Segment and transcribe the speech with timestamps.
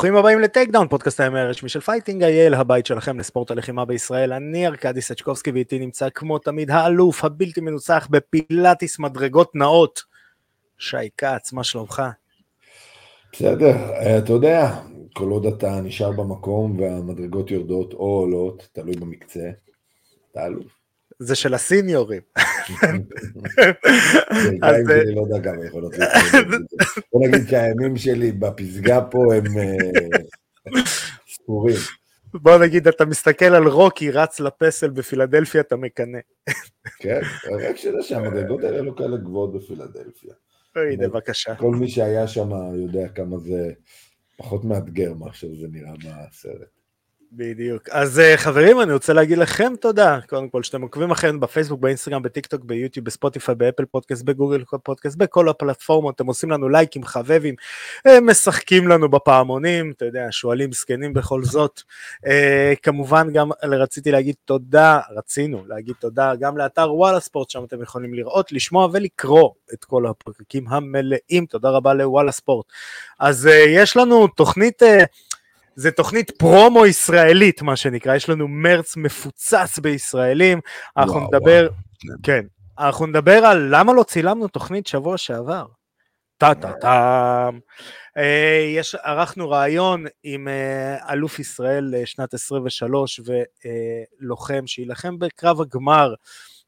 [0.00, 4.32] ברוכים הבאים ל Takedown, פודקאסט ה-MMA הרשמי של Fighting IL, הבית שלכם לספורט הלחימה בישראל.
[4.32, 10.02] אני ארכדי סצ'קובסקי ואיתי נמצא כמו תמיד האלוף הבלתי מנוצח בעליית מדרגות נעות.
[10.78, 12.02] שי כץ, מה שלומך?
[13.32, 13.76] בסדר,
[14.18, 14.76] אתה יודע,
[15.14, 19.50] כל עוד אתה נשאר במקום והמדרגות יורדות או עולות, תלוי במקצה,
[20.32, 20.79] אתה אלוף.
[21.20, 22.20] זה של הסניורים.
[24.62, 24.76] אז
[25.14, 25.92] לא יודע כמה יכולות
[27.12, 29.76] בוא נגיד שהימים שלי בפסגה פה הם אה,
[31.28, 31.76] ספורים.
[32.34, 36.18] בוא נגיד, אתה מסתכל על רוקי רץ לפסל בפילדלפיה, אתה מקנא.
[36.98, 37.20] כן,
[37.68, 40.34] רק שתדע שהמדרגות האלה לא כאלה גבוהות בפילדלפיה.
[40.76, 41.54] הנה, בבקשה.
[41.54, 43.72] כל מי שהיה שם יודע כמה זה
[44.36, 46.79] פחות מאתגר מה שזה נראה בסרט.
[47.32, 47.88] בדיוק.
[47.88, 52.22] אז אה, חברים, אני רוצה להגיד לכם תודה, קודם כל שאתם עוקבים אחרינו בפייסבוק, באינסטגרם,
[52.22, 57.54] בטיק טוק, ביוטיוב, בספוטיפיי, באפל פודקאסט, בגוגל פודקאסט, בכל הפלטפורמות, אתם עושים לנו לייקים, חברים,
[58.22, 61.82] משחקים לנו בפעמונים, אתה יודע, שואלים זקנים בכל זאת.
[62.26, 67.82] אה, כמובן גם רציתי להגיד תודה, רצינו להגיד תודה גם לאתר וואלה ספורט, שם אתם
[67.82, 72.66] יכולים לראות, לשמוע ולקרוא את כל הפרקים המלאים, תודה רבה לוואלה ספורט.
[73.20, 74.82] אז אה, יש לנו תוכנית...
[75.80, 80.60] זה תוכנית פרומו ישראלית, מה שנקרא, יש לנו מרץ מפוצץ בישראלים,
[80.96, 81.68] אנחנו וואו, נדבר,
[82.04, 82.18] וואו.
[82.22, 82.44] כן,
[82.78, 85.66] אנחנו נדבר על למה לא צילמנו תוכנית שבוע שעבר.
[86.38, 87.48] טה טה טה.
[88.16, 93.20] אה, יש, ערכנו ראיון עם אה, אלוף ישראל שנת 23
[94.20, 96.14] ולוחם שיילחם בקרב הגמר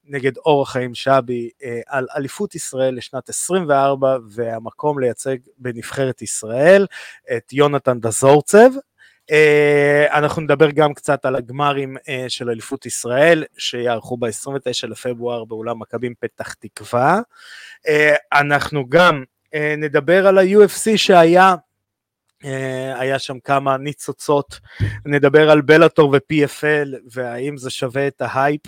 [0.05, 6.87] נגד אור החיים שבי אה, על אליפות ישראל לשנת 24 והמקום לייצג בנבחרת ישראל
[7.37, 8.71] את יונתן דזורצב
[10.11, 16.15] אנחנו נדבר גם קצת על הגמרים uh, של אליפות ישראל שיערכו ב-29 לפברואר באולם מכבים
[16.21, 17.21] פתח תקווה.
[17.87, 17.91] Uh,
[18.33, 19.25] אנחנו גם
[19.79, 21.55] נדבר על ה-UFC שהיה,
[22.95, 24.61] היה שם כמה ניצוצות,
[25.07, 28.61] נדבר על בלאטור ו-PFL והאם זה שווה את ההייפ.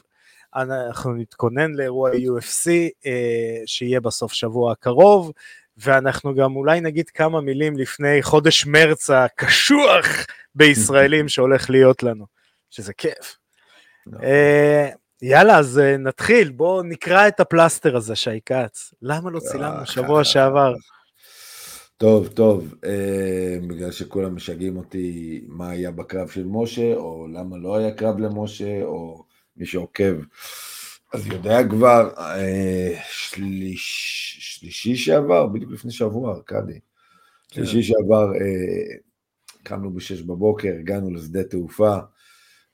[0.56, 2.70] אנחנו נתכונן לאירוע UFC
[3.66, 5.32] שיהיה בסוף שבוע הקרוב.
[5.76, 10.06] ואנחנו גם אולי נגיד כמה מילים לפני חודש מרץ הקשוח
[10.54, 12.26] בישראלים שהולך להיות לנו,
[12.70, 13.36] שזה כיף.
[14.06, 14.24] נכון.
[14.24, 14.88] אה,
[15.22, 18.94] יאללה, אז אה, נתחיל, בואו נקרא את הפלסטר הזה, שי כץ.
[19.02, 20.74] למה לא צילמנו אה, שבוע שעבר?
[21.96, 22.74] טוב, טוב,
[23.68, 28.82] בגלל שכולם משגעים אותי מה היה בקרב של משה, או למה לא היה קרב למשה,
[28.82, 29.24] או
[29.56, 30.14] מי שעוקב.
[31.14, 32.10] אז יודע כבר,
[33.10, 36.78] שליש, שלישי שעבר, בדיוק לפני שבוע, ארכדי.
[37.48, 37.66] כן.
[37.66, 38.32] שלישי שעבר
[39.62, 41.96] קמנו בשש בבוקר, הגענו לשדה תעופה,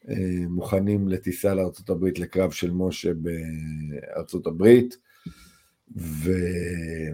[0.09, 0.15] אה,
[0.49, 4.81] מוכנים לטיסה לארה"ב לקרב של משה בארה"ב,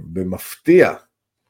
[0.02, 0.94] ובמפתיע,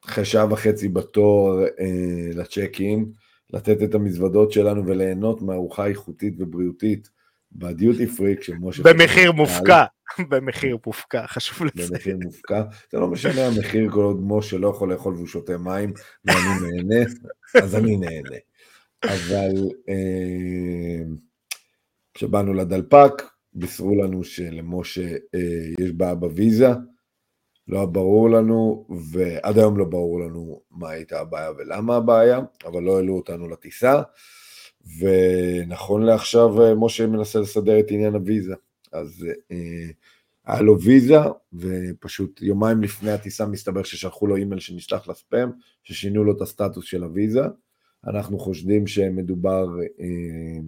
[0.05, 3.11] אחרי שעה וחצי בתור אה, לצ'ק אין,
[3.53, 7.09] לתת את המזוודות שלנו וליהנות מארוחה איכותית ובריאותית
[7.51, 8.83] בדיוטי פריק של משה.
[8.83, 9.83] במחיר מופקע,
[10.29, 11.89] במחיר מופקע, חשוב לציין.
[11.89, 15.93] במחיר מופקע, זה לא משנה המחיר כל עוד משה לא יכול לאכול והוא שותה מים
[16.25, 17.05] ואני נהנה,
[17.63, 18.37] אז אני נהנה.
[19.03, 19.51] אבל
[19.89, 21.03] אה,
[22.13, 26.69] כשבאנו לדלפק, בישרו לנו שלמשה אה, יש בעיה בוויזה,
[27.67, 32.95] לא ברור לנו, ועד היום לא ברור לנו מה הייתה הבעיה ולמה הבעיה, אבל לא
[32.95, 34.01] העלו אותנו לטיסה.
[34.99, 38.53] ונכון לעכשיו אה, משה מנסה לסדר את עניין הוויזה.
[38.91, 39.89] אז אה,
[40.45, 41.17] היה לו ויזה,
[41.53, 45.49] ופשוט יומיים לפני הטיסה מסתבר ששלחו לו אימייל שנשלח לספאם,
[45.83, 47.41] ששינו לו את הסטטוס של הוויזה.
[48.07, 49.67] אנחנו חושדים שמדובר
[49.99, 50.59] אה,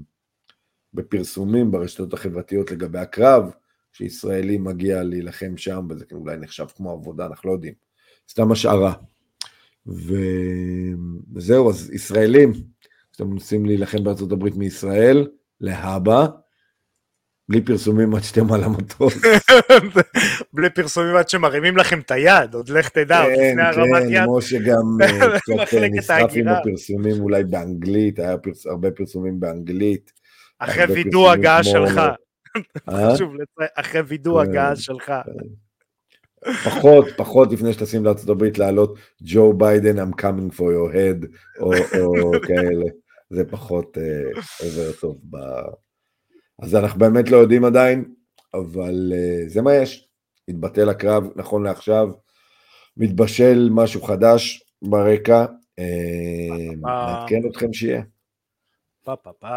[0.94, 3.52] בפרסומים ברשתות החברתיות לגבי הקרב,
[3.92, 7.74] שישראלי מגיע להילחם שם, וזה אולי נחשב כמו עבודה, אנחנו לא יודעים.
[8.30, 8.94] סתם השערה.
[11.36, 12.52] וזהו, אז ישראלים,
[13.20, 15.28] שאתם מנסים להילחם בארצות הברית מישראל,
[15.62, 16.26] להבא,
[17.50, 19.14] בלי פרסומים עד שאתם על המטוס.
[20.54, 24.12] בלי פרסומים עד שמרימים לכם את היד, עוד לך תדע, עוד לפני הרמת יד.
[24.12, 28.36] כן, כן, משה גם אה, קצת אה, נסחף עם הפרסומים אולי באנגלית, היה
[28.66, 30.12] הרבה פרסומים באנגלית.
[30.60, 32.02] אחרי וידוא הגעה שלך.
[33.76, 35.14] אחרי וידוא הגעה שלך.
[36.64, 41.28] פחות, פחות לפני שטסים הברית לעלות ג'ו ביידן, I'm coming for your head,
[41.60, 42.86] או כאלה.
[43.30, 43.98] זה פחות
[44.64, 45.38] עובר טוב ב...
[46.62, 48.14] אז אנחנו באמת לא יודעים עדיין,
[48.54, 50.10] אבל uh, זה מה יש.
[50.50, 52.10] התבטל הקרב נכון לעכשיו,
[52.98, 55.46] מתבשל משהו חדש ברקע,
[55.80, 58.02] אה, נעדכן אתכם שיהיה.
[59.04, 59.48] פה פה פה,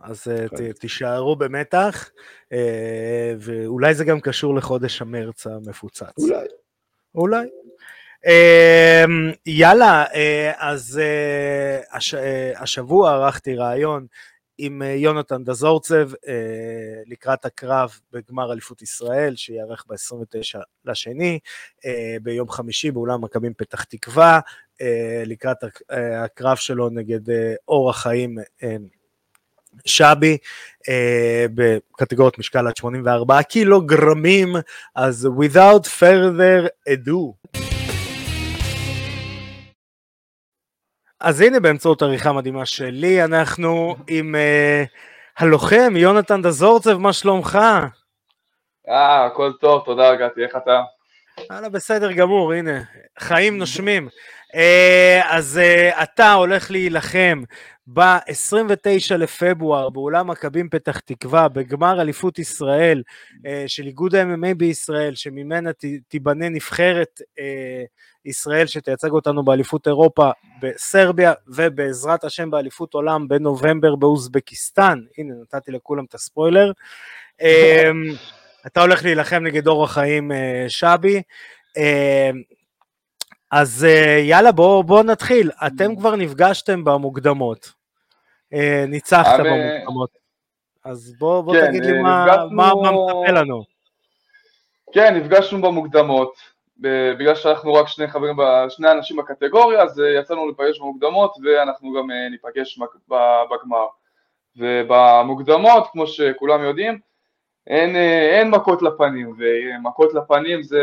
[0.00, 2.10] אז אה, ת, תישארו במתח,
[3.38, 6.18] ואולי זה גם קשור לחודש המרץ המפוצץ.
[6.18, 6.46] אולי.
[7.14, 7.46] אולי.
[8.24, 14.06] אמ, יאללה, אה, אז אה, אה, השבוע ערכתי ראיון
[14.58, 16.10] עם יונתן דזורצב
[17.06, 21.38] לקראת הקרב בגמר אליפות ישראל, שייערך ב-29 לשני,
[22.22, 24.40] ביום חמישי באולם מכבים פתח תקווה,
[25.26, 25.56] לקראת
[26.24, 27.20] הקרב שלו נגד
[27.68, 28.38] אור החיים
[29.84, 30.38] שבי
[31.54, 34.56] בקטגוריות משקל עד 84 קילוגרמים,
[34.94, 37.75] אז without further ado.
[41.26, 44.88] אז הנה באמצעות עריכה מדהימה שלי, אנחנו עם uh,
[45.38, 47.58] הלוחם יונתן דזורצב, מה שלומך?
[48.88, 50.80] אה, הכל טוב, תודה גתי, איך אתה?
[51.50, 52.80] יאללה, בסדר גמור, הנה,
[53.18, 54.08] חיים נושמים.
[54.56, 54.58] Uh,
[55.24, 57.42] אז uh, אתה הולך להילחם
[57.86, 63.02] ב-29 לפברואר באולם מכבים פתח תקווה בגמר אליפות ישראל
[63.34, 65.70] uh, של איגוד ה-MMA בישראל שממנה
[66.08, 67.20] תיבנה נבחרת
[68.24, 70.30] ישראל שתייצג אותנו באליפות אירופה
[70.62, 76.72] בסרביה ובעזרת השם באליפות עולם בנובמבר באוזבקיסטן, הנה נתתי לכולם את הספוילר.
[78.66, 81.22] אתה הולך להילחם נגד אור החיים אה, שבי.
[83.50, 87.72] אז אה, יאללה בואו בוא נתחיל, אתם כבר נפגשתם במוקדמות,
[88.52, 90.10] אה, ניצחת במוקדמות,
[90.84, 93.62] אז בוא, בוא כן, תגיד לי מה, מה, מה מצפה לנו.
[94.92, 96.32] כן, נפגשנו במוקדמות,
[97.18, 98.36] בגלל שאנחנו רק שני חברים,
[98.68, 102.78] שני אנשים בקטגוריה, אז אה, יצאנו להיפגש במוקדמות ואנחנו גם אה, ניפגש
[103.50, 103.86] בגמר.
[104.56, 106.98] ובמוקדמות, כמו שכולם יודעים,
[107.66, 110.82] אין, אה, אין מכות לפנים, ומכות לפנים זה,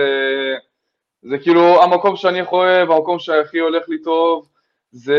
[1.24, 4.48] זה כאילו המקום שאני יכול, המקום שהכי הולך לי טוב,
[4.92, 5.18] זה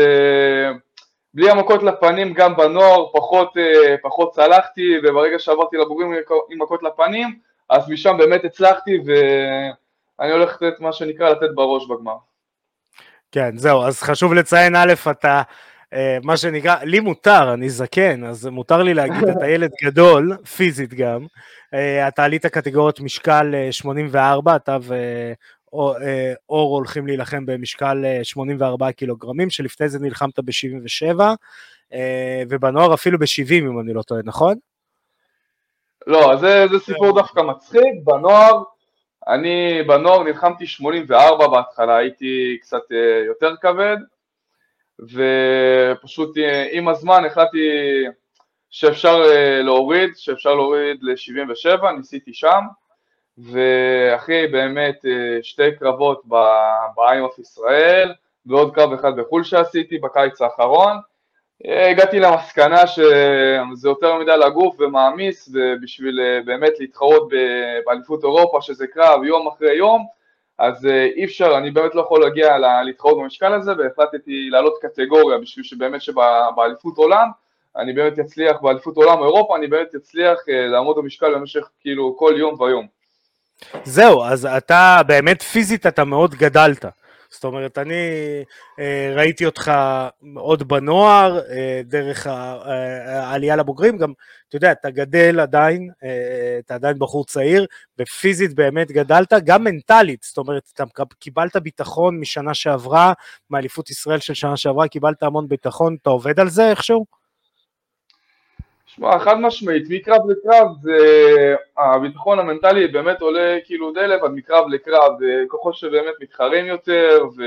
[1.33, 3.53] בלי המכות לפנים גם בנוער פחות,
[4.01, 6.13] פחות צלחתי, וברגע שעברתי לבוגרים
[6.49, 9.11] עם מכות לפנים, אז משם באמת הצלחתי, ו...
[10.19, 12.15] אני הולך לתת מה שנקרא לתת בראש בגמר.
[13.31, 15.41] כן, זהו, אז חשוב לציין, א', אתה,
[15.93, 20.93] אה, מה שנקרא, לי מותר, אני זקן, אז מותר לי להגיד, אתה ילד גדול, פיזית
[20.93, 21.25] גם,
[21.73, 24.77] אה, אתה עלית קטגוריות משקל 84, אה, אתה
[25.75, 31.19] ואור הולכים להילחם במשקל 84 קילוגרמים, שלפני זה נלחמת ב-77,
[32.49, 34.55] ובנוער אפילו ב-70, אם אני לא טועה, נכון?
[36.07, 38.63] לא, זה, זה סיפור דווקא מצחיק, בנוער
[39.27, 43.97] אני בנוער נלחמתי 84 בהתחלה, הייתי קצת אה, יותר כבד,
[44.99, 47.57] ופשוט אה, עם הזמן החלטתי
[48.69, 52.61] שאפשר אה, להוריד, שאפשר להוריד ל-77, ניסיתי שם,
[53.37, 55.05] ואחרי באמת
[55.41, 56.21] שתי קרבות
[56.95, 58.13] באיימאף ישראל,
[58.45, 60.97] ועוד קרב אחד בחו"ל שעשיתי בקיץ האחרון,
[61.63, 67.29] הגעתי למסקנה שזה יותר מדי לגוף ומעמיס ובשביל אה, באמת להתחרות
[67.85, 70.05] באליפות אירופה שזה קרב יום אחרי יום
[70.57, 75.37] אז אה, אי אפשר, אני באמת לא יכול להגיע להתחרות במשקל הזה והחלטתי לעלות קטגוריה
[75.37, 77.27] בשביל שבאמת שבאליפות עולם
[77.77, 82.33] אני באמת אצליח באליפות עולם אירופה, אני באמת אצליח אה, לעמוד במשקל במשך כאילו כל
[82.37, 82.94] יום ויום.
[83.83, 86.85] זהו, אז אתה באמת פיזית אתה מאוד גדלת.
[87.29, 87.93] זאת אומרת, אני
[88.79, 89.71] אה, ראיתי אותך
[90.35, 94.13] עוד בנוער, אה, דרך אה, העלייה לבוגרים, גם,
[94.47, 95.89] אתה יודע, אתה גדל עדיין,
[96.59, 97.65] אתה עדיין בחור צעיר,
[97.99, 100.83] ופיזית באמת גדלת, גם מנטלית, זאת אומרת, אתה
[101.19, 103.13] קיבלת ביטחון משנה שעברה,
[103.49, 107.05] מאליפות ישראל של שנה שעברה, קיבלת המון ביטחון, אתה עובד על זה איכשהו?
[108.95, 110.97] שמע, חד משמעית, מקרב לקרב זה,
[111.77, 115.11] הביטחון המנטלי באמת עולה כאילו די לבד מקרב לקרב,
[115.47, 117.43] פחות שבאמת מתחרים יותר ו...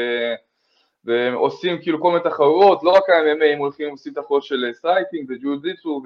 [1.04, 6.02] ועושים כאילו כל מיני תחרויות, לא רק ה-MMA, אם הולכים עושים תחרויות של striking וג'יו-ג'יטסו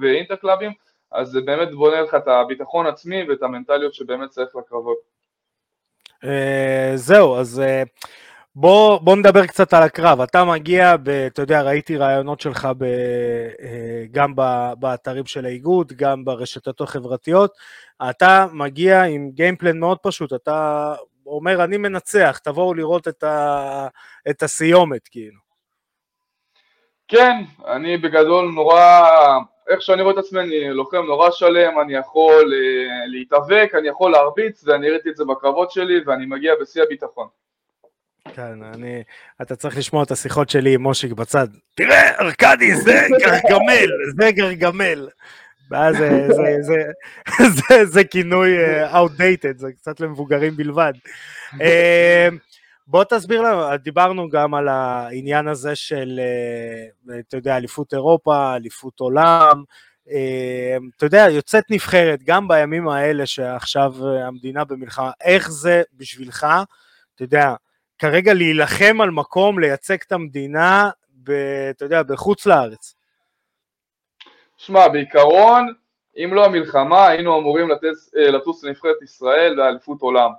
[0.00, 0.72] ואינטרקלאבים,
[1.12, 4.98] אז זה באמת בונה לך את הביטחון עצמי ואת המנטליות שבאמת צריך לקרבות.
[6.24, 7.82] אה, זהו, אז אה,
[8.54, 10.20] בוא, בוא נדבר קצת על הקרב.
[10.20, 14.34] אתה מגיע, ב, אתה יודע, ראיתי ראיונות שלך ב, אה, גם
[14.78, 17.52] באתרים של האיגוד, גם ברשתות החברתיות.
[18.10, 20.94] אתה מגיע עם גיימפלן מאוד פשוט, אתה
[21.26, 23.88] אומר, אני מנצח, תבואו לראות את, ה,
[24.30, 25.40] את הסיומת, כאילו.
[27.08, 29.02] כן, אני בגדול נורא,
[29.68, 34.12] איך שאני רואה את עצמי, אני לוחם נורא שלם, אני יכול אה, להתאבק, אני יכול
[34.12, 37.28] להרביץ, ואני הראיתי את זה בקרבות שלי, ואני מגיע בשיא הביטחון.
[38.34, 39.02] כן, אני,
[39.42, 41.46] אתה צריך לשמוע את השיחות שלי עם מושיק בצד.
[41.74, 45.08] תראה, ארכדי, זה גרגמל, זה גרגמל.
[45.70, 46.82] ואז זה, זה, זה,
[47.48, 50.92] זה, זה כינוי uh, outdated, זה קצת למבוגרים בלבד.
[51.52, 51.58] Uh,
[52.86, 56.20] בוא תסביר לנו, דיברנו גם על העניין הזה של,
[57.28, 59.62] אתה יודע, אליפות אירופה, אליפות עולם,
[60.96, 63.94] אתה יודע, יוצאת נבחרת, גם בימים האלה שעכשיו
[64.26, 66.46] המדינה במלחמה, איך זה בשבילך,
[67.14, 67.54] אתה יודע,
[68.00, 70.90] כרגע להילחם על מקום, לייצג את המדינה,
[71.24, 71.30] ב,
[71.70, 72.94] אתה יודע, בחוץ לארץ?
[74.56, 75.74] שמע, בעיקרון,
[76.16, 80.30] אם לא המלחמה, היינו אמורים לטוס, אה, לטוס לנבחרת ישראל לאליפות עולם.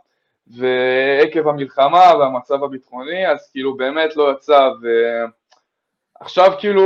[0.47, 4.69] ועקב המלחמה והמצב הביטחוני, אז כאילו באמת לא יצא,
[6.21, 6.85] ועכשיו כאילו,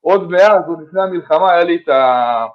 [0.00, 2.46] עוד מאז, עוד לפני המלחמה, היה לי את, ה...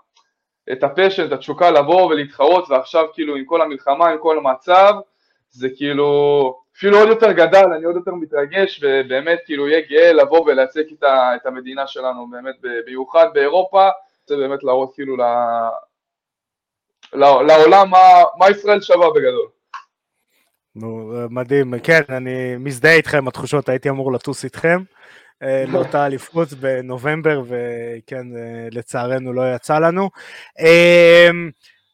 [0.72, 4.94] את הפשן, את התשוקה לבוא ולהתחרות, ועכשיו כאילו עם כל המלחמה, עם כל המצב,
[5.50, 10.46] זה כאילו אפילו עוד יותר גדל, אני עוד יותר מתרגש, ובאמת כאילו יהיה גאה לבוא
[10.46, 10.84] ולייצג
[11.36, 13.90] את המדינה שלנו, באמת במיוחד באירופה,
[14.28, 15.18] זה באמת להראות כאילו
[17.14, 19.48] לעולם מה, מה ישראל שווה בגדול.
[20.76, 24.84] נו, מדהים, כן, אני מזדהה איתכם, התחושות, הייתי אמור לטוס איתכם
[25.44, 30.10] אה, לאותה אליפות בנובמבר, וכן, אה, לצערנו לא יצא לנו.
[30.60, 31.30] אה,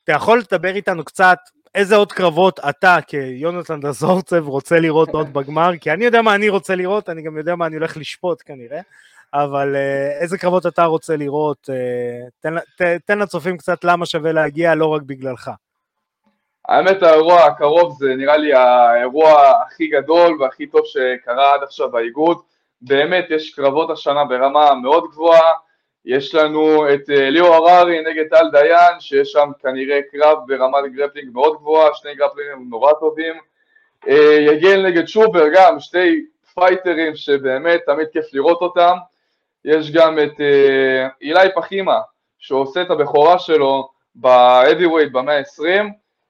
[0.03, 1.37] אתה יכול לדבר איתנו קצת,
[1.75, 5.71] איזה עוד קרבות אתה כיונתן דזורצב רוצה לראות עוד בגמר?
[5.81, 8.79] כי אני יודע מה אני רוצה לראות, אני גם יודע מה אני הולך לשפוט כנראה,
[9.33, 9.75] אבל
[10.19, 11.69] איזה קרבות אתה רוצה לראות?
[12.39, 12.53] תן,
[13.05, 15.51] תן לצופים קצת למה שווה להגיע, לא רק בגללך.
[16.67, 22.37] האמת האירוע הקרוב זה נראה לי האירוע הכי גדול והכי טוב שקרה עד עכשיו באיגוד.
[22.81, 25.51] באמת יש קרבות השנה ברמה מאוד גבוהה,
[26.05, 31.29] יש לנו את אה, ליאו הררי נגד טל דיין, שיש שם כנראה קרב ברמת grappling
[31.33, 33.33] מאוד גבוהה, שני גרפלרים נורא טובים.
[34.07, 38.97] אה, יגל נגד שובר גם, שתי פייטרים שבאמת תמיד כיף לראות אותם.
[39.65, 41.99] יש גם את אה, אילי פחימה,
[42.39, 45.85] שעושה את הבכורה שלו ב-heavyweight במאה ה-20,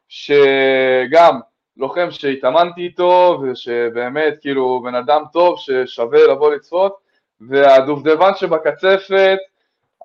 [0.10, 1.40] שגם
[1.78, 6.96] לוחם שהתאמנתי איתו, ושבאמת כאילו בן אדם טוב ששווה לבוא לצפות,
[7.42, 9.38] והדובדבן שבקצפת,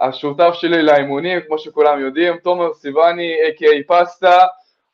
[0.01, 4.39] השותף שלי לאימונים, כמו שכולם יודעים, תומר סיבני, a.k.a פסטה,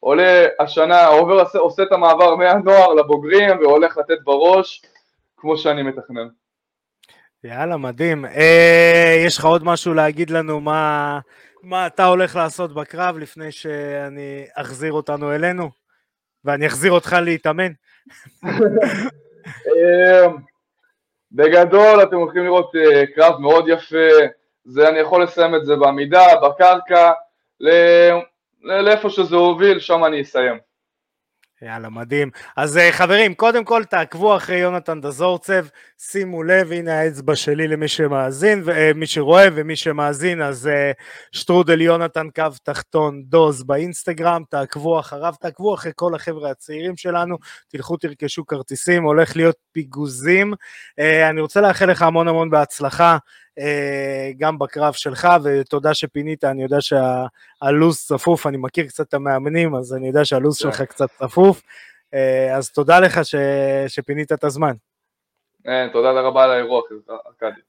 [0.01, 4.83] עולה השנה, עובר, עושה, עושה את המעבר מהנוער לבוגרים והולך לתת בראש,
[5.37, 6.29] כמו שאני מתכנן.
[7.45, 8.25] יאללה, מדהים.
[8.25, 11.19] אה, יש לך עוד משהו להגיד לנו מה,
[11.63, 15.71] מה אתה הולך לעשות בקרב לפני שאני אחזיר אותנו אלינו?
[16.45, 17.73] ואני אחזיר אותך להתאמן.
[19.67, 20.37] אמ,
[21.33, 24.09] בגדול אתם הולכים לראות אה, קרב מאוד יפה,
[24.65, 27.13] זה אני יכול לסיים את זה בעמידה, בקרקע,
[28.63, 30.59] לאיפה שזה הוביל, שם אני אסיים.
[31.65, 32.31] יאללה, מדהים.
[32.57, 35.67] אז אה, חברים, קודם כל תעקבו אחרי יונתן דזורצב,
[35.99, 40.93] שימו לב, הנה האצבע שלי למי שמאזין, אה, שרואה ומי שמאזין, אז אה,
[41.33, 47.37] שטרודל יונתן קו תחתון דוז באינסטגרם, תעקבו אחריו, תעקבו אחרי כל החבר'ה הצעירים שלנו,
[47.69, 50.55] תלכו תרכשו כרטיסים, הולך להיות פיגוזים.
[51.31, 53.19] אני רוצה לאחל לך המון המון בהצלחה.
[53.59, 59.75] אה, גם בקרב שלך, ותודה שפינית, אני יודע שהלו"ז צפוף, אני מכיר קצת את המאמנים,
[59.75, 60.85] אז אני יודע שהלו"ז שלך כן.
[60.85, 61.63] קצת צפוף,
[62.15, 63.35] אה, אז תודה לך ש...
[63.89, 64.73] שפינית את הזמן.
[65.65, 66.83] כן, תודה רבה על האירוע,
[67.27, 67.61] ארכדי.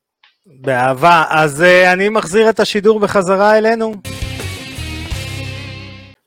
[0.45, 1.23] באהבה.
[1.29, 1.63] אז
[1.93, 3.93] אני מחזיר את השידור בחזרה אלינו.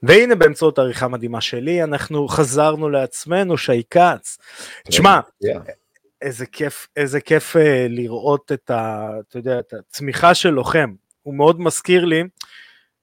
[0.03, 4.39] והנה באמצעות עריכה מדהימה שלי, אנחנו חזרנו לעצמנו, שי כץ.
[4.89, 5.49] תשמע, yeah.
[6.23, 10.95] איזה כיף, איזה כיף אה, לראות את, ה, אתה יודע, את הצמיחה של לוחם.
[11.23, 12.23] הוא מאוד מזכיר לי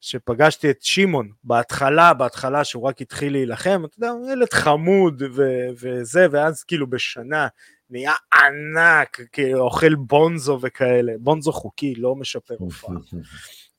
[0.02, 6.28] שפגשתי את שמעון בהתחלה, בהתחלה שהוא רק התחיל להילחם, אתה יודע, ילד חמוד ו- וזה,
[6.32, 7.48] ואז כאילו בשנה
[7.90, 12.96] נהיה ענק, כאילו אוכל בונזו וכאלה, בונזו חוקי, לא משפר הופעה.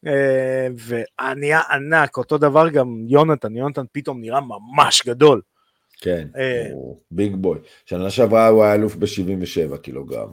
[0.06, 5.40] אה, ונהיה ענק, אותו דבר גם יונתן, יונתן פתאום נראה ממש גדול.
[6.00, 7.58] כן, אה, הוא ביג בוי.
[7.84, 10.32] שנה שעברה הוא היה אלוף ב-77 קילוגרם.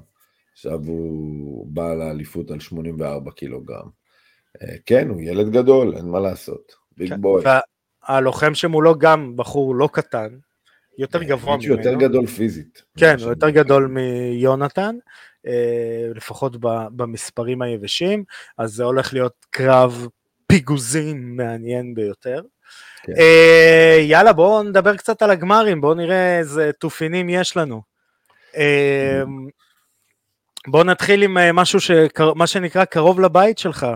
[0.54, 3.88] עכשיו הוא בא לאליפות על 84 קילוגרם.
[4.62, 6.72] אה, כן, הוא ילד גדול, אין מה לעשות.
[6.98, 7.44] ביג כן, בוי.
[8.10, 10.38] והלוחם שמולו גם בחור לא קטן,
[10.98, 11.74] יותר אה, גבוה ממנו.
[11.74, 12.84] יותר גדול פיזית.
[12.98, 14.96] כן, הוא יותר גדול מיונתן,
[16.16, 16.58] לפחות
[16.96, 18.24] במספרים היבשים,
[18.58, 20.08] אז זה הולך להיות קרב
[20.48, 22.42] פיגוזים מעניין ביותר.
[23.04, 23.14] כן.
[23.18, 27.82] אה, יאללה, בואו נדבר קצת על הגמרים, בואו נראה איזה תופינים יש לנו.
[28.58, 29.24] אה,
[30.68, 33.88] בואו נתחיל עם אה, משהו, שקר, מה שנקרא קרוב לבית שלך,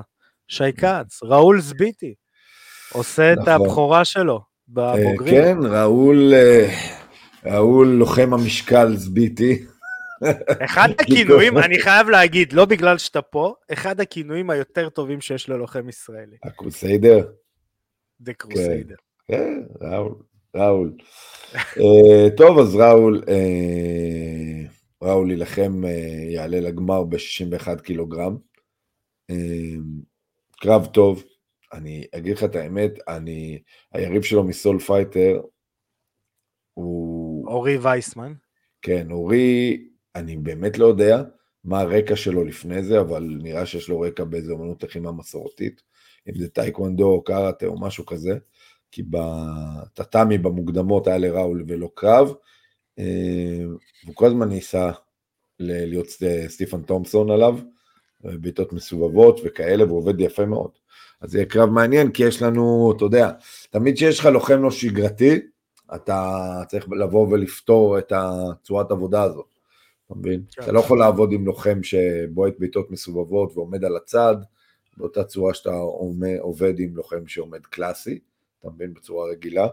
[0.48, 2.14] שי כץ, ראול זביטי,
[2.94, 3.44] עושה נכון.
[3.44, 5.34] את הבכורה שלו בבוגרים.
[5.34, 6.34] כן, ראול,
[7.46, 9.66] ראול לוחם המשקל זביטי.
[10.66, 15.90] אחד הכינויים, אני חייב להגיד, לא בגלל שאתה פה, אחד הכינויים היותר טובים שיש ללוחם
[15.90, 16.38] ישראלי.
[16.44, 17.26] הקרוסיידר?
[18.22, 18.96] דה קרוסיידר.
[19.28, 20.16] כן, ראול,
[20.56, 20.98] ראול.
[21.54, 24.72] uh, טוב, אז ראול, uh,
[25.02, 25.88] ראול יילחם, uh,
[26.34, 28.38] יעלה לגמר ב-61 קילוגרם.
[30.60, 31.24] קרב טוב,
[31.74, 33.62] אני אגיד לך את האמת, אני,
[33.94, 35.42] היריב שלו מסול פייטר,
[36.74, 37.48] הוא...
[37.48, 38.34] אורי וייסמן.
[38.82, 39.78] כן, אורי,
[40.16, 41.24] אני באמת לא יודע
[41.64, 45.82] מה הרקע שלו לפני זה, אבל נראה שיש לו רקע באיזה אומנות לחימה מסורתית,
[46.30, 48.38] אם זה טייקוונדו או קראטה או משהו כזה,
[48.92, 52.34] כי בטאטאמי במוקדמות היה לראול ולא קרב,
[53.00, 53.66] אה,
[54.04, 54.92] והוא כל הזמן ניסה
[55.60, 56.08] להיות
[56.48, 57.58] סטיפן תומפסון עליו,
[58.24, 60.72] בעיטות מסובבות וכאלה, והוא עובד יפה מאוד.
[61.22, 63.32] אז זה יהיה קרב מעניין, כי יש לנו, אתה יודע,
[63.70, 65.40] תמיד כשיש לך לוחם לא שגרתי,
[65.96, 69.46] אתה צריך לבוא ולפתור את הצורת עבודה הזאת,
[70.06, 70.44] אתה מבין?
[70.52, 70.64] כן.
[70.64, 74.36] אתה לא יכול לעבוד עם לוחם שבועט בעיטות מסובבות ועומד על הצד,
[74.98, 75.72] באותה צורה שאתה
[76.40, 78.20] עובד עם לוחם שעומד קלאסי,
[78.60, 78.94] אתה מבין?
[78.94, 79.68] בצורה רגילה,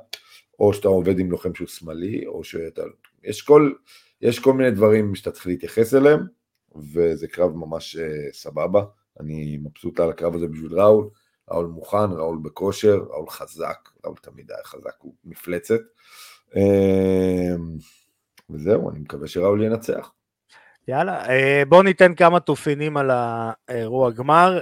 [0.59, 2.83] או שאתה עובד עם לוחם שהוא שמאלי, או שאתה...
[3.25, 3.73] יש כל,
[4.21, 6.21] יש כל מיני דברים שאתה צריך להתייחס אליהם,
[6.77, 8.85] וזה קרב ממש uh, סבבה,
[9.21, 11.09] אני מבסוט על הקרב הזה בשביל ראול,
[11.51, 15.81] ראול מוכן, ראול בכושר, ראול חזק, ראול תמיד היה חזק, הוא מפלצת.
[16.51, 16.57] Uh,
[18.51, 20.13] וזהו, אני מקווה שראול ינצח.
[20.89, 24.61] יאללה, אה, בואו ניתן כמה תופינים על האירוע גמר.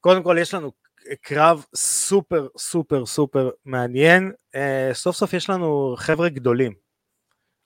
[0.00, 0.72] קודם כל, יש לנו
[1.20, 4.32] קרב סופר סופר סופר מעניין.
[4.92, 6.84] סוף סוף יש לנו חבר'ה גדולים.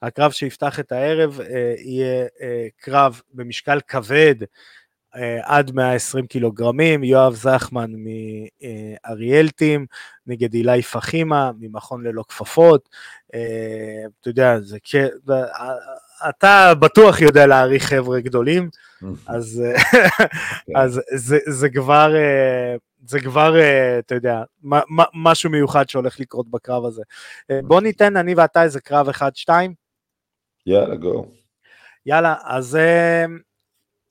[0.03, 4.47] הקרב שיפתח את הערב אה, יהיה אה, קרב במשקל כבד אה,
[5.43, 7.93] עד 120 קילוגרמים, יואב זחמן
[9.07, 9.87] מאריאלטים
[10.27, 12.89] נגד אילי פחימה ממכון ללא כפפות,
[13.29, 13.37] אתה
[14.27, 14.95] יודע, זה כ...
[16.29, 18.69] אתה בטוח יודע להעריך חבר'ה גדולים,
[19.27, 19.63] אז,
[20.67, 20.73] כן.
[20.77, 22.15] אז זה, זה כבר,
[23.07, 23.55] זה כבר,
[23.99, 24.43] אתה יודע,
[25.15, 27.03] משהו מיוחד שהולך לקרות בקרב הזה.
[27.63, 29.75] בוא ניתן אני ואתה איזה קרב אחד-שתיים.
[30.67, 31.27] יאללה, גו.
[32.07, 33.25] יאללה, אז אה,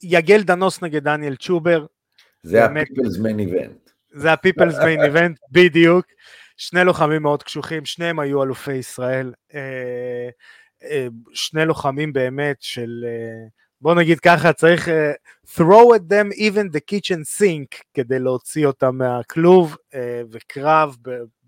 [0.03, 1.85] יגל דנוס נגד דניאל צ'ובר.
[2.43, 3.91] זה ה-People's main event.
[4.11, 6.05] זה ה-People's main event, בדיוק.
[6.57, 9.33] שני לוחמים מאוד קשוחים, שניהם היו אלופי ישראל.
[9.53, 10.29] אה,
[10.83, 13.05] אה, שני לוחמים באמת של,
[13.81, 14.87] בוא נגיד ככה, צריך
[15.55, 19.77] throw at them even the kitchen sink כדי להוציא אותם מהכלוב,
[20.31, 20.95] וקרב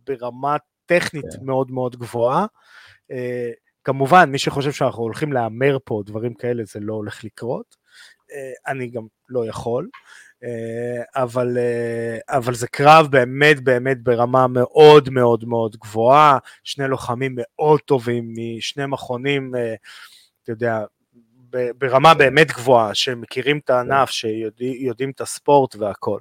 [0.08, 1.38] ברמה טכנית yeah.
[1.38, 1.45] כן.
[1.45, 2.45] מאוד מאוד גבוהה.
[3.84, 7.79] כמובן, מי שחושב שאנחנו הולכים להמר פה דברים כאלה, זה לא הולך לקרות.
[8.34, 9.88] אה, אני גם לא יכול.
[10.44, 17.36] אה, אבל, אה, אבל זה קרב באמת באמת ברמה מאוד מאוד מאוד גבוהה, שני לוחמים
[17.38, 19.56] מאוד טובים משני מכונים,
[20.44, 20.84] אתה יודע,
[21.78, 26.20] ברמה באמת גבוהה, שמכירים את הענף, שיודעים את הספורט והכל.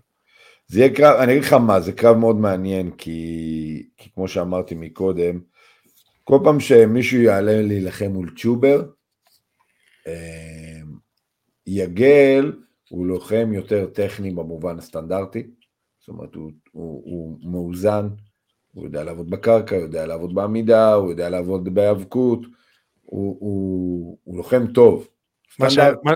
[0.67, 4.75] זה יהיה קרב, אני אגיד לך מה, זה קרב מאוד מעניין, כי, כי כמו שאמרתי
[4.75, 5.41] מקודם,
[6.25, 8.83] כל פעם שמישהו יעלה להילחם מול צ'ובר,
[11.69, 12.53] יגל
[12.89, 15.47] הוא לוחם יותר טכני במובן הסטנדרטי,
[16.01, 18.09] זאת אומרת הוא, הוא, הוא מאוזן,
[18.73, 22.41] הוא יודע לעבוד בקרקע, הוא יודע לעבוד בעמידה, הוא יודע לעבוד בהיאבקות,
[23.03, 25.09] הוא, הוא, הוא לוחם טוב.
[25.59, 25.79] מה, ש...
[25.79, 26.13] מה,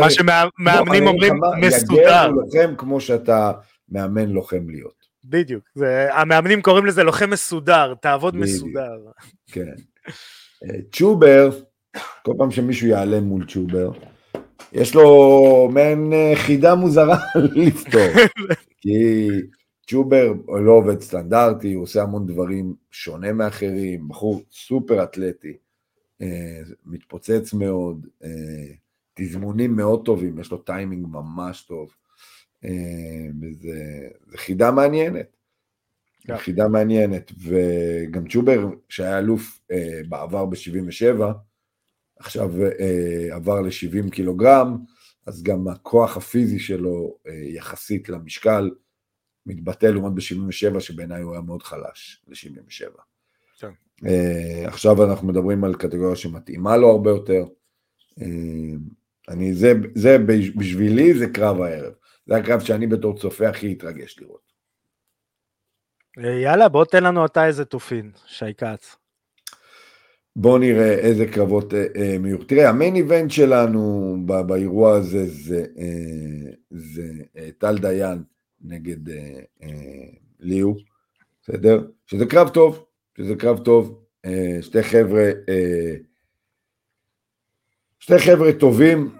[0.00, 2.00] מה שמאמנים לא, אומרים מסודר.
[2.00, 3.52] יגל הוא לוחם כמו שאתה
[3.88, 4.98] מאמן לוחם להיות.
[5.24, 8.98] בדיוק, זה, המאמנים קוראים לזה לוחם מסודר, תעבוד בדיוק, מסודר.
[9.46, 9.74] כן.
[10.64, 11.50] אה, צ'ובר,
[12.22, 13.90] כל פעם שמישהו יעלה מול צ'ובר,
[14.72, 17.18] יש לו מעין אה, חידה מוזרה
[17.66, 18.08] לפתור.
[18.80, 19.28] כי
[19.86, 25.56] צ'ובר לא עובד סטנדרטי, הוא עושה המון דברים שונה מאחרים, בחור סופר אתלטי,
[26.22, 28.06] אה, מתפוצץ מאוד,
[29.14, 31.90] תזמונים מאוד טובים, יש לו טיימינג ממש טוב.
[33.40, 35.38] וזה חידה מעניינת.
[36.28, 36.36] כן.
[36.36, 41.22] חידה מעניינת, וגם צ'ובר, שהיה אלוף אה, בעבר ב-77,
[42.18, 44.78] עכשיו אה, עבר ל-70 קילוגרם,
[45.26, 48.70] אז גם הכוח הפיזי שלו אה, יחסית למשקל
[49.46, 53.00] מתבטא לעומת ב-77, שבעיניי הוא היה מאוד חלש ל-77.
[53.58, 53.70] כן.
[54.06, 57.44] אה, עכשיו אנחנו מדברים על קטגוריה שמתאימה לו הרבה יותר.
[58.20, 58.26] אה,
[59.28, 60.18] אני, זה, זה
[60.56, 61.92] בשבילי זה קרב הערב.
[62.26, 64.48] זה הקרב שאני בתור צופה הכי התרגש לראות.
[66.42, 68.96] יאללה, בוא תן לנו אתה איזה תופין, שי כץ.
[70.40, 72.44] בוא נראה איזה קרבות אה, אה, מיוחד.
[72.44, 78.22] תראה, המיין איבנט שלנו באירוע הזה זה, אה, זה אה, טל דיין
[78.60, 80.08] נגד אה, אה,
[80.40, 80.76] ליהו,
[81.42, 81.86] בסדר?
[82.06, 82.84] שזה קרב טוב,
[83.18, 84.04] שזה קרב טוב.
[84.24, 85.94] אה, שתי חבר'ה, אה,
[87.98, 89.10] שתי חבר'ה טובים,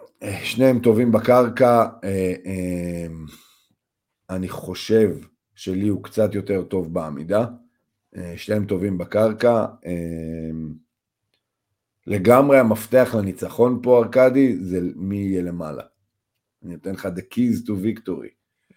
[0.43, 3.07] שניהם טובים בקרקע, אה, אה,
[4.31, 5.17] אני חושב
[5.55, 7.47] שלי הוא קצת יותר טוב בעמידה,
[8.17, 9.65] אה, שניהם טובים בקרקע.
[12.09, 15.83] לגמרי המפתח לניצחון פה, ארכדי, זה מי יהיה למעלה.
[16.65, 18.29] אני אתן לך the keys to victory.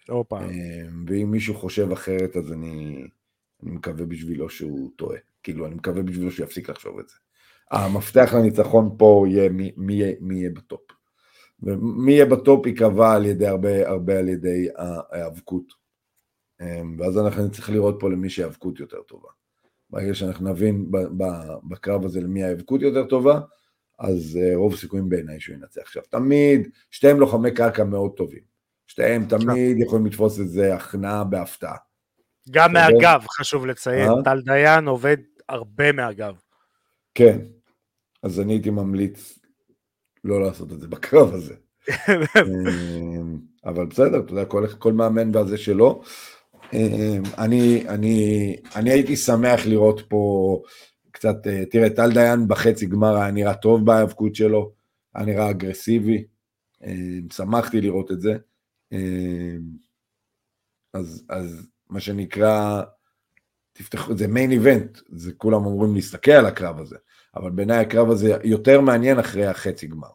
[0.08, 0.38] אופה.
[1.06, 3.04] ואם מישהו חושב אחרת, אז אני,
[3.62, 5.18] אני מקווה בשבילו שהוא טועה.
[5.42, 7.14] כאילו, אני מקווה בשבילו שהוא יפסיק לחשוב את זה.
[7.70, 10.80] המפתח לניצחון פה יהיה מי, מי, מי יהיה בטופ.
[11.62, 15.72] ומי יהיה בטופ ייקבע על ידי הרבה, הרבה על ידי ההיאבקות.
[16.60, 19.28] אמ, ואז אנחנו נצטרך לראות פה למי שהיאבקות יותר טובה.
[19.92, 20.86] ברגע שאנחנו נבין
[21.68, 23.40] בקרב הזה למי ההיאבקות יותר טובה,
[23.98, 25.80] אז אה, רוב הסיכויים בעיניי שהוא ינצח.
[25.80, 28.52] עכשיו, תמיד, שתיהם לוחמי קרקע מאוד טובים.
[28.86, 31.76] שתיהם תמיד יכולים לתפוס איזה הכנעה בהפתעה.
[32.50, 34.22] גם מהגב, חשוב לציין, אה?
[34.24, 35.16] טל דיין עובד
[35.48, 36.34] הרבה מהגב.
[37.14, 37.38] כן,
[38.22, 39.38] אז אני הייתי ממליץ
[40.24, 41.54] לא לעשות את זה בקרב הזה.
[42.46, 46.02] אמ, אבל בסדר, אתה יודע, כל, כל מאמן והזה שלו.
[46.72, 50.62] אמ, אני, אני, אני הייתי שמח לראות פה
[51.10, 54.72] קצת, אה, תראה, טל דיין בחצי גמר היה נראה טוב בהיאבקות שלו,
[55.14, 56.24] היה נראה אגרסיבי,
[56.84, 58.36] אמ, שמחתי לראות את זה.
[60.94, 62.82] אז, אז מה שנקרא,
[63.72, 66.96] תפתחו, זה מיין איבנט, זה כולם אמורים להסתכל על הקרב הזה,
[67.36, 70.08] אבל בעיניי הקרב הזה יותר מעניין אחרי החצי גמר.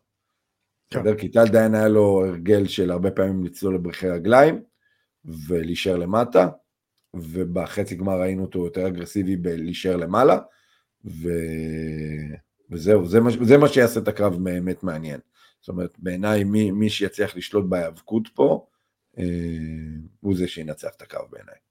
[0.89, 1.17] כן.
[1.17, 4.63] כי טל דיין היה לו הרגל של הרבה פעמים לצלול לברכי רגליים
[5.27, 6.49] ולהישאר למטה,
[7.13, 10.39] ובחצי גמר ראינו אותו יותר אגרסיבי בלהישאר למעלה,
[11.05, 11.29] ו...
[12.71, 15.19] וזהו, זה מה, זה מה שיעשה את הקרב באמת מעניין.
[15.59, 18.67] זאת אומרת, בעיניי מי, מי שיצליח לשלוט בהיאבקות פה,
[19.17, 19.23] אה,
[20.19, 21.66] הוא זה שינצח את הקרב בעיניי.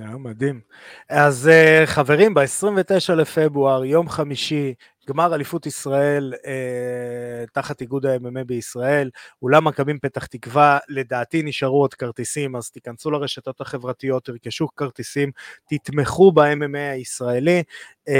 [0.00, 0.60] היה מדהים.
[1.08, 4.74] אז uh, חברים, ב-29 לפברואר, יום חמישי,
[5.08, 9.10] גמר אליפות ישראל uh, תחת איגוד ה-MMA בישראל,
[9.42, 15.30] אולם מכבים פתח תקווה, לדעתי נשארו עוד כרטיסים, אז תיכנסו לרשתות החברתיות, תרכשו כרטיסים,
[15.68, 17.62] תתמכו ב-MMA הישראלי.
[18.08, 18.12] Uh,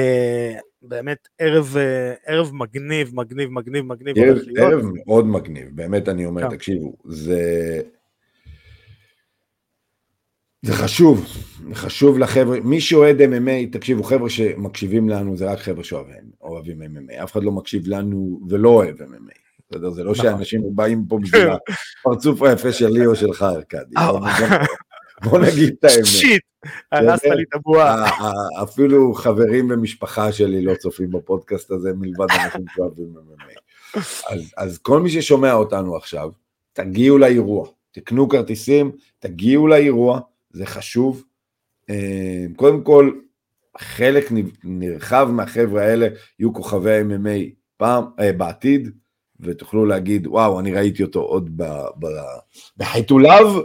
[0.83, 4.19] באמת ערב, uh, ערב מגניב, מגניב, מגניב, מגניב.
[4.19, 6.57] ערב, ערב מאוד מגניב, באמת אני אומר, כן.
[6.57, 7.83] תקשיבו, זה...
[10.65, 11.27] זה חשוב,
[11.69, 17.23] זה חשוב לחבר'ה, מי שאוהד MMA, תקשיבו, חבר'ה שמקשיבים לנו זה רק חבר'ה שאוהבים MMA,
[17.23, 19.39] אף אחד לא מקשיב לנו ולא אוהב MMA,
[19.71, 19.91] בסדר?
[19.91, 20.25] זה לא נכון.
[20.25, 21.49] שאנשים באים פה בשביל
[22.01, 23.97] הפרצוף היפה שלי או שלך, ארכדי.
[23.97, 24.11] אה.
[25.25, 26.07] בוא נגיד את האמת.
[26.21, 26.43] שיט,
[26.93, 28.11] הרסת לי את הבועה.
[28.63, 34.01] אפילו חברים ומשפחה שלי לא צופים בפודקאסט הזה, מלבד אנשים שאוהבים MMA.
[34.57, 36.31] אז כל מי ששומע אותנו עכשיו,
[36.73, 40.21] תגיעו לאירוע, תקנו כרטיסים, תגיעו לאירוע,
[40.55, 41.25] זה חשוב.
[41.91, 43.11] אה, קודם כל,
[43.79, 44.25] חלק
[44.65, 48.91] נרחב מהחבר'ה האלה יהיו כוכבי MMA פעם, אה, בעתיד,
[49.41, 51.61] ותוכלו להגיד, וואו, אני ראיתי אותו עוד
[52.77, 53.61] בחיתוליו,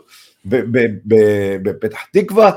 [1.64, 2.52] בפתח תקווה,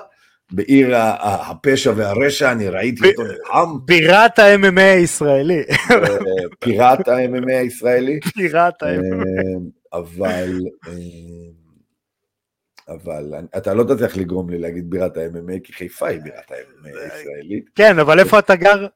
[0.52, 3.78] בעיר הפשע והרשע, אני ראיתי אותו נלחם.
[3.84, 5.62] בירת ה-MMA הישראלי.
[5.90, 5.96] אה,
[6.60, 8.20] פיראט ה-MMA הישראלי.
[8.20, 9.58] פיראט ה-MMA.
[9.92, 10.60] אבל...
[12.88, 17.70] אבל אתה לא תצליח לגרום לי להגיד בירת ה-MMA, כי חיפה היא בירת ה-MMA הישראלית.
[17.74, 18.86] כן, אבל איפה אתה גר?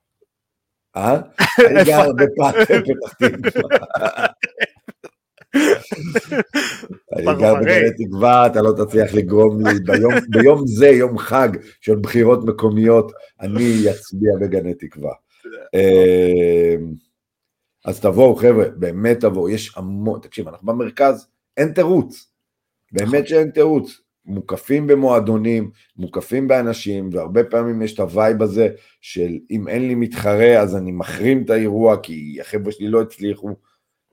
[0.96, 1.20] אה?
[1.70, 3.10] אני גר בפתח תקווה.
[7.16, 9.74] אני גר בגני תקווה, אתה לא תצליח לגרום לי,
[10.30, 11.48] ביום זה, יום חג
[11.80, 15.12] של בחירות מקומיות, אני אצביע בגני תקווה.
[15.74, 16.92] אמ,
[17.84, 22.35] אז תבואו חבר'ה, באמת תבואו, יש המון, תקשיב, אנחנו במרכז, אין תירוץ.
[22.92, 23.26] באמת נכון.
[23.26, 24.00] שאין תירוץ.
[24.26, 28.68] מוקפים במועדונים, מוקפים באנשים, והרבה פעמים יש את ה vibe הזה
[29.00, 33.56] של אם אין לי מתחרה אז אני מחרים את האירוע כי החבר'ה שלי לא הצליחו.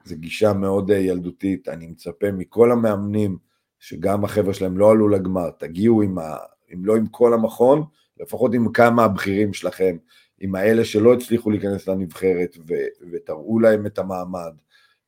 [0.05, 3.37] זו גישה מאוד אה, ילדותית, אני מצפה מכל המאמנים
[3.79, 6.37] שגם החבר'ה שלהם לא עלו לגמר, תגיעו עם ה...
[6.73, 7.83] אם לא עם כל המכון,
[8.19, 9.97] לפחות עם כמה הבכירים שלכם,
[10.39, 12.73] עם האלה שלא הצליחו להיכנס לנבחרת ו...
[13.11, 14.53] ותראו להם את המעמד.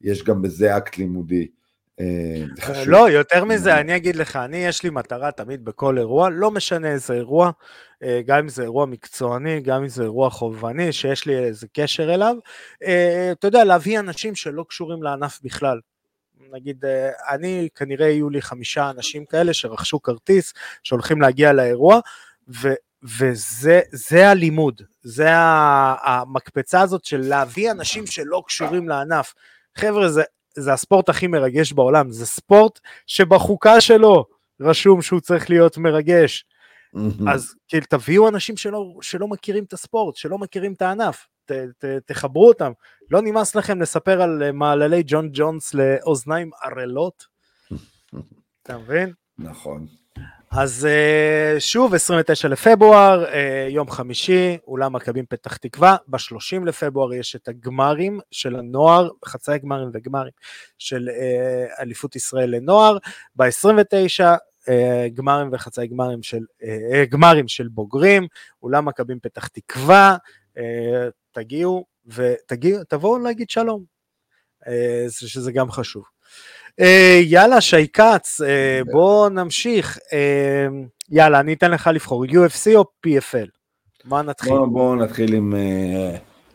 [0.01, 1.47] יש גם בזה אקט לימודי.
[1.99, 2.43] אה,
[2.85, 6.91] לא, יותר מזה, אני אגיד לך, אני יש לי מטרה תמיד בכל אירוע, לא משנה
[6.91, 7.51] איזה אירוע,
[8.03, 12.13] אה, גם אם זה אירוע מקצועני, גם אם זה אירוע חובבני, שיש לי איזה קשר
[12.13, 12.35] אליו,
[12.83, 15.79] אה, אתה יודע, להביא אנשים שלא קשורים לענף בכלל.
[16.51, 16.85] נגיד,
[17.29, 20.53] אני, כנראה יהיו לי חמישה אנשים כאלה שרכשו כרטיס,
[20.83, 21.99] שהולכים להגיע לאירוע,
[22.61, 22.73] ו...
[23.19, 25.27] וזה הלימוד, זה
[26.03, 29.33] המקפצה הזאת של להביא אנשים שלא קשורים לענף.
[29.75, 30.23] חבר'ה, זה
[30.57, 34.25] זה הספורט הכי מרגש בעולם, זה ספורט שבחוקה שלו
[34.61, 36.45] רשום שהוא צריך להיות מרגש.
[37.31, 41.85] אז כאילו תביאו אנשים שלא, שלא מכירים את הספורט, שלא מכירים את הענף, ת, ת,
[41.85, 42.71] תחברו אותם.
[43.11, 47.25] לא נמאס לכם לספר על אה, מעללי ג'ון ג'ונס לאוזניים ערלות?
[48.63, 49.13] אתה מבין?
[49.37, 49.87] נכון.
[50.57, 57.35] אז אה, שוב, 29 לפברואר, אה, יום חמישי, אולם מכבים פתח תקווה, ב-30 לפברואר יש
[57.35, 60.31] את הגמרים של הנוער, חצי הגמרים וגמרים
[60.77, 62.97] של אה, אליפות ישראל לנוער,
[63.35, 64.23] ב-29
[65.13, 66.39] גמרים וחצי גמרים של,
[67.09, 68.27] גמרים של בוגרים,
[68.63, 70.17] אולם מכבים פתח תקווה,
[71.31, 73.83] תגיעו ותבואו להגיד שלום,
[75.09, 76.14] שזה גם חשוב.
[76.79, 79.99] אה, יאללה, שי כץ, אה, בוא נמשיך.
[80.13, 80.67] אה,
[81.09, 83.47] יאללה, אני אתן לך לבחור, UFC או PFL?
[84.05, 84.53] מה נתחיל?
[84.53, 85.53] בואו בוא נתחיל עם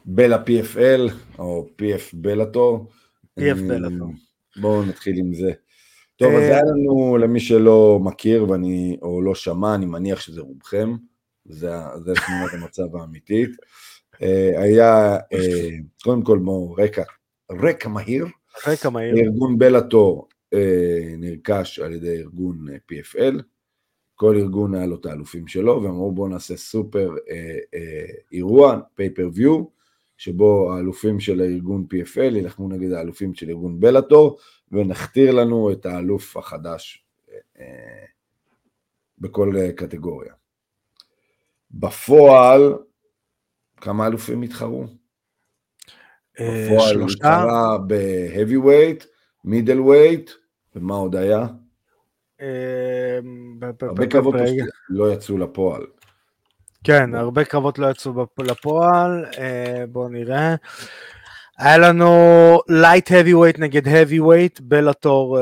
[0.04, 2.90] בלה PFL, או PF בלאטור.
[3.40, 4.12] PF בלאטור.
[4.56, 5.50] בואו נתחיל עם זה.
[6.16, 10.96] טוב, אז היה לנו, למי שלא מכיר ואני, או לא שמע, אני מניח שזה רובכם,
[11.44, 11.70] זה,
[12.04, 13.50] זה תמונת המצב האמיתית.
[14.56, 15.18] היה,
[16.02, 17.02] קודם כל, בואו, רקע,
[17.50, 18.26] רקע מהיר.
[18.66, 19.14] רקע מהיר.
[19.16, 20.58] ארגון בלאטור uh,
[21.18, 23.42] נרכש על ידי ארגון PFL,
[24.20, 28.80] כל ארגון היה לו את האלופים שלו, והם אמרו בואו נעשה סופר אה, אה, אירוע,
[28.94, 29.64] פייפריוויו,
[30.16, 34.38] שבו האלופים של הארגון PFL יילחמו נגד האלופים של ארגון בלאטור,
[34.72, 38.04] ונכתיר לנו את האלוף החדש אה, אה,
[39.18, 40.32] בכל אה, קטגוריה.
[41.70, 42.74] בפועל,
[43.76, 44.84] כמה אלופים התחרו?
[46.40, 49.04] אה, בפועל הוא שלושה, התחרה ב-heavyweight,
[49.46, 50.30] middleweight,
[50.76, 51.46] ומה עוד היה?
[52.40, 53.18] אה,
[53.82, 54.34] הרבה קרבות.
[54.34, 55.82] פשוט לא יצאו לפועל.
[56.84, 60.54] כן, הרבה קרבות לא יצאו לפועל, אה, בואו נראה.
[61.58, 62.08] היה לנו
[62.68, 65.38] light heavyweight נגד heavyweight, Bellator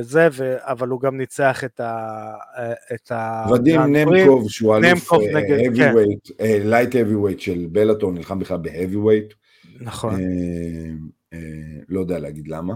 [0.00, 2.16] זה, ו- אבל הוא גם ניצח את ה...
[2.94, 3.46] את ה...
[3.52, 3.80] ודים.
[3.80, 5.16] נמקוב, שהוא אלוף כן.
[5.16, 9.34] heavyweight, light heavyweight של Bellator, נלחם בכלל ב-heavyweight.
[9.80, 10.14] נכון.
[10.14, 10.18] אה,
[11.32, 11.38] אה,
[11.88, 12.74] לא יודע להגיד למה.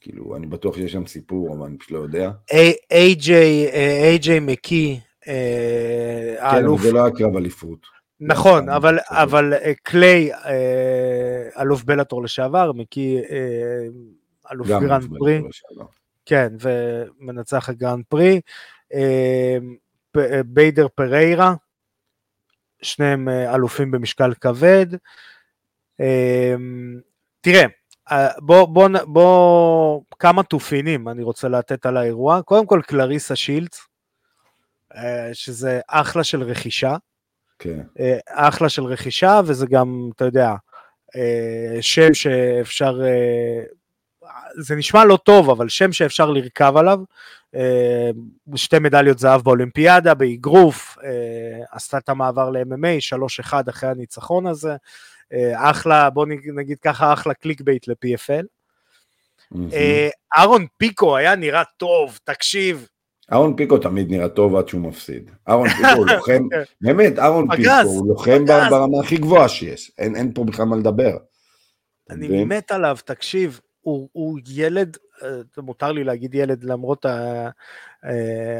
[0.00, 2.30] כאילו, אני בטוח שיש שם סיפור, אבל אני פשוט לא יודע.
[2.90, 3.68] איי-ג'יי,
[4.02, 7.86] איי-ג'יי מקי, אה, כן, אבל האלוף, זה לא היה קרב אליפות.
[8.20, 8.98] נכון, אבל.
[9.10, 13.86] אבל אה, קליי, אה, אלוף Bellator לשעבר, מקי, אה,
[14.52, 15.42] אלוף גם גרנד פרי.
[16.26, 18.40] כן, ומנצח הגרנד פרי,
[18.94, 19.58] אה,
[20.16, 21.54] אה, ביידר פריירה,
[22.82, 24.86] שניהם אה, אלופים במשקל כבד.
[26.00, 26.54] אה,
[27.40, 27.66] תראה,
[28.12, 32.42] אה, בוא, בוא, בוא, כמה תופינים אני רוצה לתת על האירוע.
[32.42, 33.80] קודם כל קלריסה שילץ,
[34.96, 36.96] אה, שזה אחלה של רכישה.
[37.58, 37.82] כן.
[38.00, 40.54] אה, אחלה של רכישה, וזה גם, אתה יודע,
[41.80, 43.00] שם שאפשר,
[44.58, 47.00] זה נשמע לא טוב, אבל שם שאפשר לרכב עליו.
[48.54, 50.98] שתי מדליות זהב באולימפיאדה, באגרוף,
[51.70, 54.76] עשתה את המעבר ל-MMA, 3-1 אחרי הניצחון הזה.
[55.32, 58.44] אה, אחלה, בוא נג- נגיד ככה, אחלה clickbait ל-PFL.
[59.72, 60.08] אה,
[60.38, 62.88] אהרון פיקו היה נראה טוב, תקשיב,
[63.32, 65.30] אהרון פיקו תמיד נראה טוב עד שהוא מפסיד.
[65.48, 66.42] אהרון פיקו הוא לוחם.
[66.80, 68.44] באמת, אהרון פיקו הוא לוחם.
[68.70, 69.92] ברמה הכי גבוהה שיש.
[69.98, 71.16] אין פה בכלל מה לדבר.
[72.10, 72.44] אני?
[72.44, 74.08] מת עליו, תקשיב, הוא,
[74.48, 75.28] ילד, אה,
[75.62, 77.06] מותר לי להגיד ילד למרות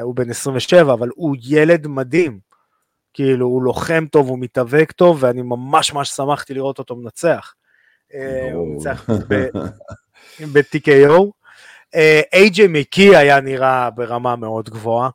[0.02, 2.45] הוא בן 27, אבל הוא ילד מדהים.
[3.16, 7.54] כאילו, הוא לוחם טוב, הוא מתאבק טוב, ואני ממש ממש שמחתי לראות אותו מנצח.
[8.14, 8.74] אה, הוא.
[8.74, 9.10] ניצח
[10.52, 11.22] ב-TKO.
[12.32, 15.10] איי-ג'יי מקי היה נראה ברמה מאוד גבוהה,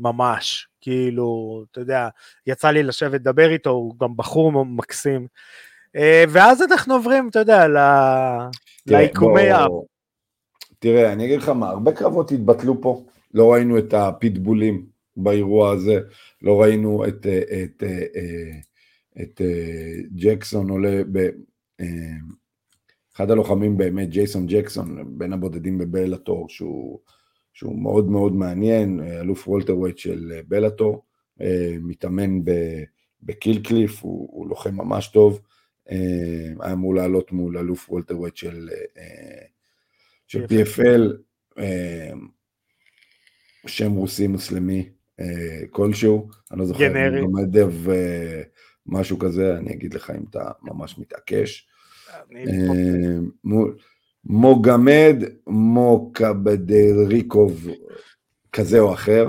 [0.00, 0.68] ממש.
[0.80, 2.08] כאילו, אתה יודע,
[2.46, 5.26] יצא לי לשבת לדבר איתו, הוא גם בחור מקסים.
[5.96, 7.66] אה, ואז אנחנו עוברים, אתה יודע,
[8.86, 9.66] לעיקומי ה...
[10.78, 13.04] תראה, אני אגיד לך מה, הרבה קרבות התבטלו פה.
[13.34, 14.86] לא ראינו את הפיטבולים
[15.22, 16.00] באירוע הזה,
[16.42, 18.58] לא ראינו את, אה, את, אה, אה,
[19.22, 21.28] את אה, ג'קסון עולה ב...
[23.14, 27.00] אחד הלוחמים באמת, ג'ייסון ג'קסון, בין הבודדים בבלאטור, שהוא,
[27.52, 31.04] שהוא מאוד מאוד מעניין, אלוף welterweight של Bellator,
[31.80, 32.40] מתאמן
[33.22, 35.40] ב Kill Cliff, הוא, הוא לוחם ממש טוב,
[35.86, 38.68] היה אמור לעלות מול אלוף welterweight של,
[40.26, 41.12] של PFL,
[43.66, 44.88] שם רוסי מוסלמי
[45.70, 47.22] כלשהו, אני לא זוכר, גנרי.
[47.22, 48.42] גמדב אה,
[48.86, 51.68] משהו כזה, אני אגיד לך אם אתה ממש מתעקש.
[52.36, 53.18] אה,
[54.24, 56.98] מוגמד מוקבדריקוב
[58.52, 59.28] כזה או אחר.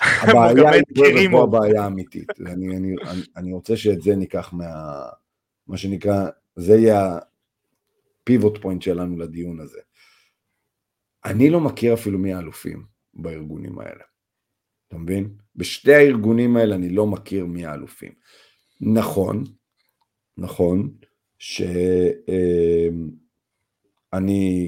[0.22, 1.42] הבעיה היא פה.
[1.42, 2.30] הבעיה האמיתית.
[2.46, 2.94] אני, אני,
[3.36, 5.02] אני רוצה שאת זה ניקח מה...
[5.66, 7.18] מה שנקרא, זה יהיה
[8.22, 9.80] הפיבוט פוינט שלנו לדיון הזה.
[11.24, 14.04] אני לא מכיר אפילו מי האלופים בארגונים האלה.
[14.90, 15.28] אתה מבין?
[15.56, 18.12] בשתי הארגונים האלה אני לא מכיר מי האלופים.
[18.80, 19.44] נכון,
[20.36, 20.94] נכון,
[21.38, 21.62] שאני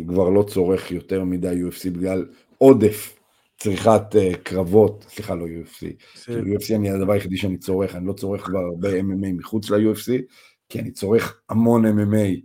[0.09, 2.27] כבר לא צורך יותר מדי UFC בגלל
[2.59, 3.19] עודף
[3.57, 5.87] צריכת uh, קרבות, סליחה לא UFC,
[6.25, 10.23] כאילו UFC אני הדבר היחידי שאני צורך, אני לא צורך כבר הרבה MMA מחוץ ל-UFC,
[10.69, 12.41] כי אני צורך המון MMA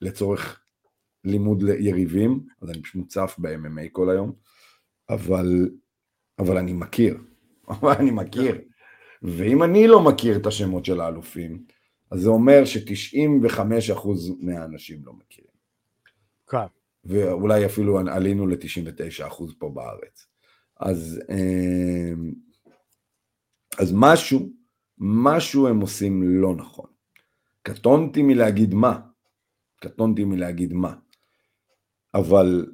[0.00, 0.60] לצורך
[1.24, 4.32] לימוד ליריבים, אז אני פשוט מוצף ב-MMA כל היום,
[5.08, 5.68] אבל,
[6.40, 7.18] אבל אני מכיר,
[7.68, 8.60] אבל אני מכיר,
[9.22, 11.64] ואם אני לא מכיר את השמות של האלופים,
[12.10, 14.08] אז זה אומר ש-95%
[14.40, 15.50] מהאנשים לא מכירים.
[16.48, 16.66] כן.
[17.04, 20.26] ואולי אפילו עלינו ל-99% פה בארץ.
[20.80, 22.12] אז, אה,
[23.78, 24.48] אז משהו,
[24.98, 26.86] משהו הם עושים לא נכון.
[27.62, 29.00] קטונתי מלהגיד מה,
[29.80, 30.94] קטונתי מלהגיד מה,
[32.14, 32.66] אבל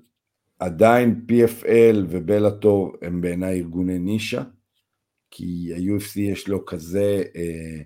[0.59, 4.42] עדיין PFL ובלאטור הם בעיניי ארגוני נישה,
[5.31, 7.83] כי ה-UFC יש לו כזה אה,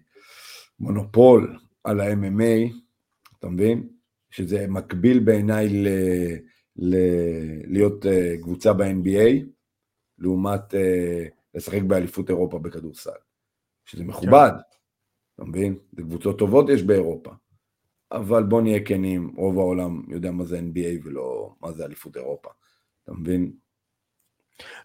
[0.79, 2.73] מונופול על ה-MMA,
[3.39, 3.89] אתה מבין?
[4.31, 5.89] שזה מקביל בעיניי ל,
[6.77, 6.97] ל,
[7.65, 9.45] להיות אה, קבוצה ב-NBA,
[10.19, 13.11] לעומת אה, לשחק באליפות אירופה בכדורסל,
[13.85, 14.79] שזה מכובד, כן.
[15.35, 15.79] אתה מבין?
[15.93, 17.31] זה קבוצות טובות יש באירופה.
[18.13, 22.49] אבל בוא נהיה כנים, רוב העולם יודע מה זה NBA ולא מה זה אליפות אירופה,
[23.05, 23.53] אתה מבין?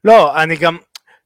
[0.04, 0.78] לא, אני גם,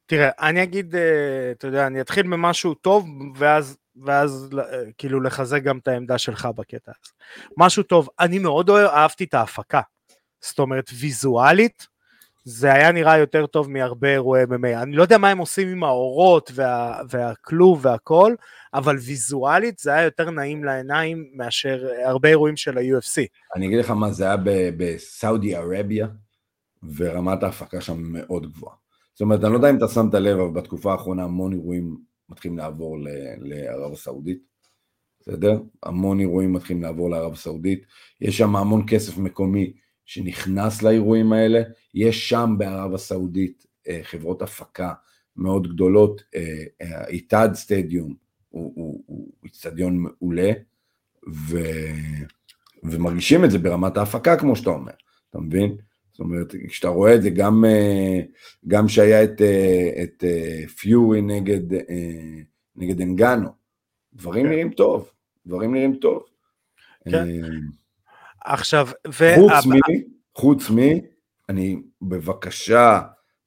[0.06, 5.64] תראה, אני אגיד, אה, אתה יודע, אני אתחיל ממשהו טוב, ואז, ואז אה, כאילו לחזק
[5.64, 7.12] גם את העמדה שלך בקטע הזה.
[7.58, 9.82] משהו טוב, אני מאוד אוהב, אהבתי את ההפקה.
[10.42, 11.88] זאת אומרת, ויזואלית,
[12.50, 14.82] זה היה נראה יותר טוב מהרבה אירועי MMA.
[14.82, 18.36] אני לא יודע מה הם עושים עם האורות וה, והכלוב והכל,
[18.74, 23.26] אבל ויזואלית זה היה יותר נעים לעיניים מאשר הרבה אירועים של ה-UFC.
[23.56, 24.36] אני אגיד לך מה, זה היה
[24.78, 26.08] בסאודי ערביה,
[26.96, 28.76] ורמת ההפקה שם מאוד גבוהה.
[29.14, 31.98] זאת אומרת, אני לא יודע אם אתה שמת לב, אבל בתקופה האחרונה המון אירועים
[32.30, 32.98] מתחילים לעבור
[33.42, 34.40] לערב הסעודית,
[35.22, 35.60] בסדר?
[35.84, 37.84] המון אירועים מתחילים לעבור לערב הסעודית.
[38.22, 39.74] יש שם המון כסף מקומי
[40.10, 41.62] שנכנס לאירועים האלה.
[41.93, 44.93] יש שם בערב הסעודית אה, חברות הפקה
[45.36, 46.24] מאוד גדולות,
[47.10, 48.15] איתד סטדיום
[48.50, 50.52] הוא איצטדיון מעולה,
[51.34, 51.58] ו...
[52.84, 54.91] ומרגישים את זה ברמת ההפקה, כמו שאתה אומר,
[55.30, 55.78] אתה מבין?
[56.12, 58.19] זאת אומרת, כשאתה רואה את זה, גם, אה,
[58.67, 60.24] גם שהיה את, אה, את
[60.78, 61.74] פיורי נגד,
[62.76, 63.50] נגד אנגנו,
[64.13, 64.52] דברים כן.
[64.52, 65.12] נראים טוב,
[65.45, 66.24] דברים נראים טוב.
[67.10, 67.28] כן.
[68.45, 69.36] עכשיו, ו...
[69.36, 69.71] חוץ מ...
[70.36, 70.78] חוץ מ...
[71.49, 73.02] אני, בבקשה,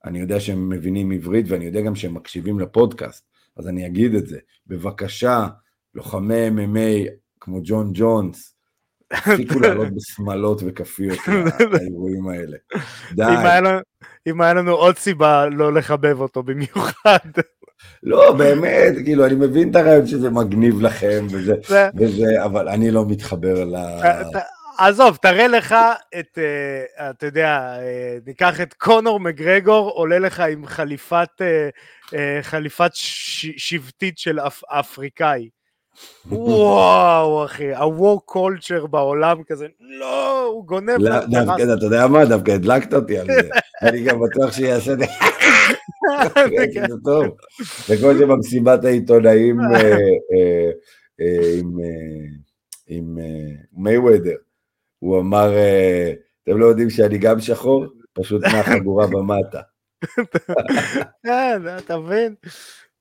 [0.05, 3.25] אני יודע שהם מבינים עברית ואני יודע גם שהם מקשיבים לפודקאסט,
[3.57, 4.39] אז אני אגיד את זה.
[4.67, 5.47] בבקשה,
[5.95, 8.55] לוחמי MMA כמו ג'ון ג'ונס,
[9.09, 11.19] תפסיקו לעלות בשמלות וכפיות
[11.73, 12.57] לאירועים האלה.
[13.13, 13.23] די.
[14.27, 17.19] אם היה לנו עוד סיבה לא לחבב אותו במיוחד.
[18.03, 21.55] לא, באמת, כאילו, אני מבין את הרעיון שזה מגניב לכם וזה,
[21.97, 23.77] וזה, אבל אני לא מתחבר ל...
[24.87, 25.75] עזוב, תראה לך
[26.19, 32.91] את, uh, אתה יודע, uh, ניקח את קונור מגרגור, עולה לך עם חליפת, uh, חליפת
[32.95, 35.49] ש- שבטית של אפ- אפריקאי.
[36.27, 40.97] וואו, אחי, ה-war culture בעולם כזה, לא, הוא גונב.
[40.99, 42.25] לא, דווקא, אתה יודע מה?
[42.25, 43.49] דווקא הדלקת אותי על זה.
[43.83, 45.05] אני גם בטוח שיעשה את זה.
[46.89, 47.25] זה טוב.
[47.87, 49.61] זה כמו שבמסיבת העיתונאים
[52.87, 53.19] עם
[53.73, 54.37] מייוודר.
[55.03, 56.13] הוא אמר, אה,
[56.43, 57.87] אתם לא יודעים שאני גם שחור?
[58.13, 59.61] פשוט מהחגורה במטה.
[61.25, 62.35] כן, אתה מבין?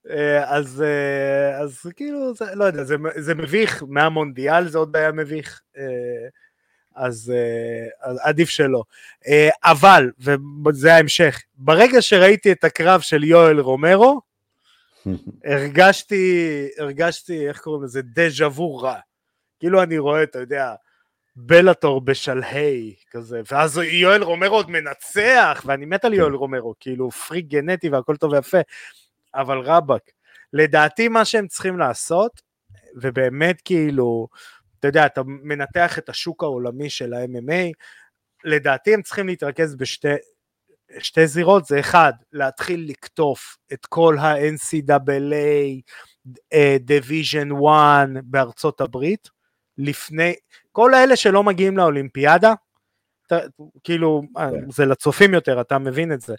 [0.09, 5.11] אה, אז, אה, אז כאילו, זה, לא יודע, זה, זה מביך, מהמונדיאל זה עוד היה
[5.11, 5.61] מביך,
[6.95, 7.33] אז,
[8.01, 8.83] אז עדיף שלא.
[9.63, 10.11] אבל,
[10.65, 14.21] וזה ההמשך, ברגע שראיתי את הקרב של יואל רומרו,
[15.45, 18.95] הרגשתי, הרגשתי, איך קוראים לזה, דז'ה וו רע.
[19.59, 20.73] כאילו אני רואה, אתה יודע,
[21.35, 26.17] בלאטור בשלהי כזה, ואז יואל רומרו עוד מנצח, ואני מת על כן.
[26.17, 28.57] יואל רומרו, כאילו פריק גנטי והכל טוב ויפה,
[29.35, 30.11] אבל רבאק,
[30.53, 32.41] לדעתי מה שהם צריכים לעשות,
[32.95, 34.27] ובאמת כאילו,
[34.79, 37.71] אתה יודע, אתה מנתח את השוק העולמי של ה-MMA,
[38.43, 40.07] לדעתי הם צריכים להתרכז בשתי
[40.99, 45.81] שתי זירות, זה אחד, להתחיל לקטוף את כל ה-NCAA,
[46.87, 49.29] Division 1 בארצות הברית,
[49.81, 50.33] לפני,
[50.71, 52.53] כל האלה שלא מגיעים לאולימפיאדה,
[53.27, 53.39] אתה,
[53.83, 54.71] כאילו, אה, כן.
[54.71, 56.35] זה לצופים יותר, אתה מבין את זה.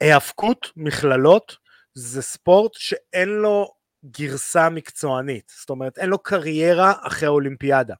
[0.00, 1.56] היאבקות, מכללות,
[1.94, 3.72] זה ספורט שאין לו
[4.04, 7.94] גרסה מקצוענית, זאת אומרת, אין לו קריירה אחרי אולימפיאדה.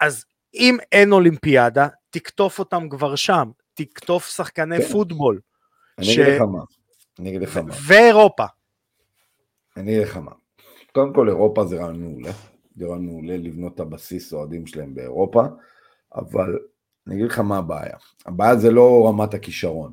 [0.00, 0.24] אז
[0.54, 4.88] אם אין אולימפיאדה, תקטוף אותם כבר שם, תקטוף שחקני כן.
[4.92, 5.40] פוטבול.
[5.98, 6.18] אני ש...
[6.18, 6.62] אגיד לך מה,
[7.18, 7.74] אני אגיד לך מה.
[7.86, 8.44] ואירופה.
[9.76, 10.32] אני אגיד לך מה.
[10.92, 12.32] קודם כל אירופה זה רעיון מעולה.
[12.82, 15.42] רעיון מעולה לבנות את הבסיס אוהדים שלהם באירופה,
[16.14, 16.58] אבל
[17.06, 17.96] אני אגיד לך מה הבעיה.
[18.26, 19.92] הבעיה זה לא רמת הכישרון.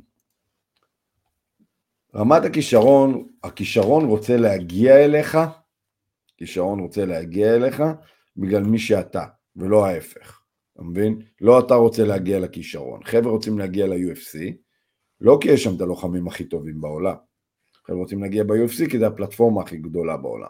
[2.15, 5.37] רמת הכישרון, הכישרון רוצה להגיע אליך,
[6.37, 7.83] כישרון רוצה להגיע אליך
[8.37, 9.25] בגלל מי שאתה,
[9.55, 10.41] ולא ההפך.
[10.73, 11.21] אתה מבין?
[11.41, 13.03] לא אתה רוצה להגיע לכישרון.
[13.03, 14.39] חבר'ה רוצים להגיע ל-UFC,
[15.21, 17.15] לא כי יש שם את הלוחמים הכי טובים בעולם.
[17.85, 20.49] חבר'ה רוצים להגיע ב-UFC כי זה הפלטפורמה הכי גדולה בעולם.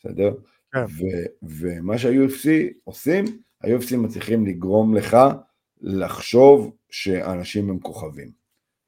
[0.00, 0.34] בסדר?
[0.76, 0.84] כן.
[0.84, 2.48] ו- ומה שה-UFC
[2.84, 3.24] עושים,
[3.62, 5.16] ה-UFC מצליחים לגרום לך
[5.80, 8.30] לחשוב שאנשים הם כוכבים,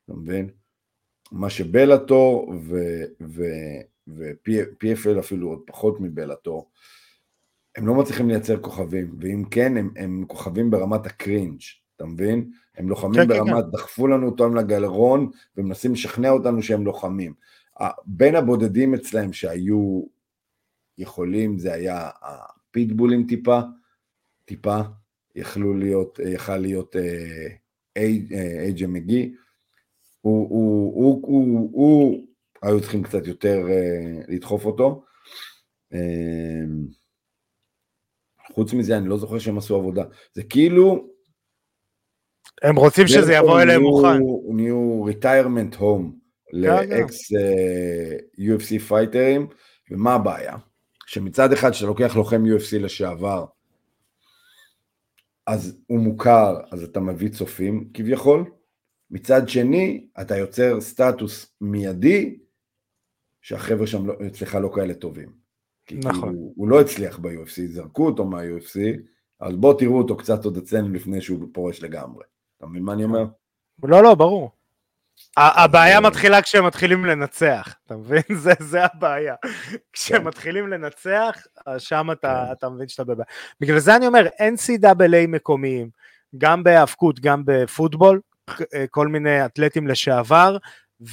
[0.05, 0.51] אתה מבין?
[1.33, 2.55] מה שבלאטור
[4.09, 6.71] ו-PFL אפילו עוד פחות מבלאטור,
[7.77, 11.61] הם לא מצליחים לייצר כוכבים, ואם כן, הם, הם כוכבים ברמת הקרינג',
[11.97, 12.51] אתה מבין?
[12.77, 17.33] הם לוחמים כן, כן, ברמת, דחפו לנו אותם לגלרון, ומנסים לשכנע אותנו שהם לוחמים.
[18.07, 20.03] בין הבודדים אצלהם שהיו
[20.99, 23.61] יכולים, זה היה הפיטבולים טיפה,
[24.45, 24.81] טיפה,
[25.35, 27.47] יכלו להיות, יכל להיות אה,
[27.97, 29.35] אי- אה, אייג'ה מגי,
[30.21, 32.27] הוא, הוא, הוא, הוא, הוא,
[32.63, 35.05] היו צריכים קצת יותר אה, לדחוף אותו.
[35.95, 36.65] אה,
[38.53, 40.05] חוץ מזה, אני לא זוכר שהם עשו עבודה.
[40.33, 41.09] זה כאילו...
[42.63, 44.19] הם רוצים שזה יבוא אליהם מוכן.
[44.55, 46.11] נהיו retirement home
[46.53, 46.59] כן.
[46.59, 47.33] לאקס
[48.39, 49.47] UFC פייטרים,
[49.91, 50.57] ומה הבעיה?
[51.09, 53.45] שמצד אחד כשאתה לוקח לוחם UFC לשעבר,
[55.47, 58.51] אז הוא מוכר, אז אתה מביא צופים כביכול,
[59.11, 62.39] מצד שני, אתה יוצר סטטוס מיידי,
[63.43, 65.33] שהחבר'ה שם לא, אצלך לא כאלה טובים.
[65.87, 66.29] כי נכון.
[66.29, 68.79] כאילו, הוא לא הצליח ב-UFC, זרקו אותו מה-UFC,
[69.41, 72.25] אז בואו תראו אותו קצת עוד אצלנו לפני שהוא פורש לגמרי.
[72.59, 73.25] אתה מבין מה אני אומר?
[73.83, 74.51] לא, לא, ברור.
[75.37, 78.23] הבעיה מתחילה כשהם מתחילים לנצח, אתה מבין?
[78.43, 79.35] זה, זה הבעיה.
[79.93, 80.25] כשהם.
[80.25, 81.37] מתחילים לנצח,
[81.79, 82.53] שם אתה, כן.
[82.53, 83.27] אתה מבין שאתה בבעיה.
[83.61, 85.91] בגלל זה אני אומר, NCAA מקומיים,
[86.39, 88.21] גם בהאבקות, גם בפוטבול,
[88.75, 90.57] אה, כל מיני אתלטים לשעבר,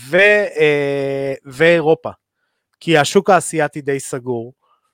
[0.10, 0.18] ו,
[0.58, 2.10] אה, ואירופה.
[2.80, 4.54] כי השוק האסייתי די סגור.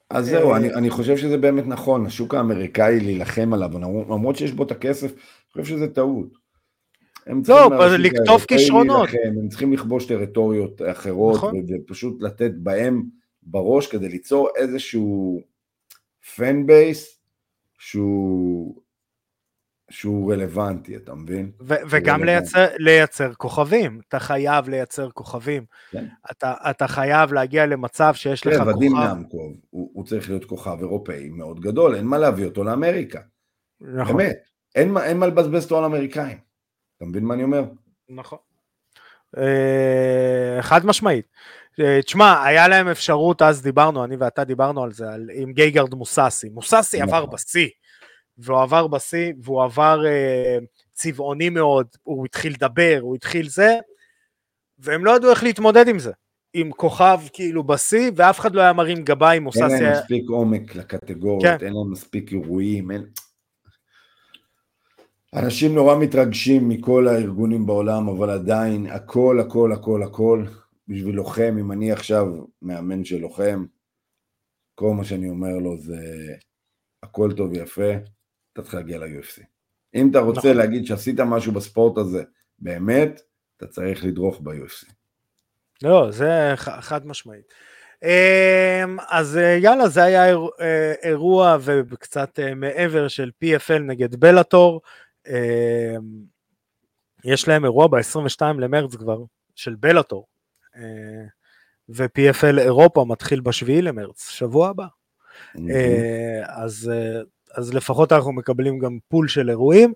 [0.09, 3.69] אז זהו, אה, אני, אני חושב שזה באמת נכון, השוק האמריקאי להילחם עליו,
[4.09, 5.11] למרות שיש בו את הכסף,
[5.55, 6.40] אני חושב שזה טעות.
[7.27, 9.09] הם לא, לקטוף כישרונות.
[9.13, 11.65] להילחם, הם צריכים לכבוש טריטוריות אחרות, נכון.
[11.69, 13.03] ופשוט לתת בהם
[13.43, 15.41] בראש כדי ליצור איזשהו
[16.35, 17.19] פן בייס
[17.79, 18.81] שהוא,
[19.89, 21.51] שהוא רלוונטי, אתה מבין?
[21.61, 22.23] ו- וגם.
[22.23, 25.65] לייצר, לייצר כוכבים, אתה חייב לייצר כוכבים.
[25.91, 26.05] כן.
[26.31, 29.13] אתה, אתה חייב להגיע למצב שיש לך כן, ודים כוכב.
[29.17, 33.19] נמקוב, הוא, הוא צריך להיות כוכב אירופאי מאוד גדול, אין מה להביא אותו לאמריקה,
[33.81, 34.37] נכון, באמת,
[34.75, 36.37] אין, אין מה לבזבז אותו על אמריקאים,
[37.01, 37.63] אתה מבין מה אני אומר?
[38.09, 38.37] נכון.
[39.37, 41.25] אה, חד משמעית.
[41.79, 45.95] אה, תשמע, היה להם אפשרות, אז דיברנו, אני ואתה דיברנו על זה, על, עם גייגרד
[45.95, 46.49] מוססי.
[46.49, 47.09] מוססי נכון.
[47.09, 47.67] עבר בשיא,
[48.37, 50.57] והוא עבר בשיא, והוא עבר אה,
[50.93, 53.77] צבעוני מאוד, הוא התחיל לדבר, הוא התחיל זה,
[54.79, 56.11] והם לא ידעו איך להתמודד עם זה.
[56.53, 59.63] עם כוכב כאילו בשיא, ואף אחד לא היה מרים גבה עם מוססי.
[59.63, 61.65] אין להם מספיק עומק לקטגוריות, כן.
[61.65, 63.05] אין להם מספיק אירועים, אין...
[65.35, 70.45] אנשים נורא מתרגשים מכל הארגונים בעולם, אבל עדיין הכל, הכל, הכל, הכל,
[70.87, 72.25] בשביל לוחם, אם אני עכשיו
[72.61, 73.65] מאמן של לוחם,
[74.75, 75.97] כל מה שאני אומר לו זה
[77.03, 77.91] הכל טוב ויפה,
[78.53, 79.41] אתה צריך להגיע ל-UFC.
[79.95, 80.57] אם אתה רוצה נכון.
[80.57, 82.23] להגיד שעשית משהו בספורט הזה,
[82.59, 83.21] באמת,
[83.57, 84.91] אתה צריך לדרוך ב-UFC.
[85.83, 87.53] לא, זה חד משמעית.
[88.03, 94.15] אמ, אז אה, יאללה, זה היה איר- אה, אירוע וקצת אה, מעבר של PFL נגד
[94.15, 94.81] בלאטור.
[95.27, 96.31] אמ,
[97.25, 99.17] יש להם אירוע ב-22 למרץ כבר,
[99.55, 100.25] של בלאטור.
[100.75, 101.25] אה,
[101.89, 104.85] ו-PFL אירופה מתחיל ב-7 למרץ, שבוע הבא.
[105.69, 107.21] אה, אז, אה,
[107.55, 109.93] אז לפחות אנחנו מקבלים גם פול של אירועים.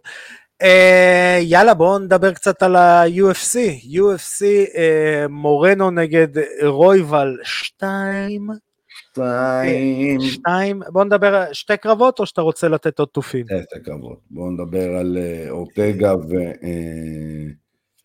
[1.42, 4.46] יאללה בואו נדבר קצת על ה-UFC, UFC
[5.30, 6.28] מורנו נגד
[6.64, 8.50] רויבל 2,
[9.16, 13.46] שתיים, 2, בואו נדבר על שתי קרבות או שאתה רוצה לתת עוד תופים?
[13.46, 14.20] שתי קרבות.
[14.32, 16.36] בואו נדבר על אה, אורטגה ו...
[16.64, 17.48] אה,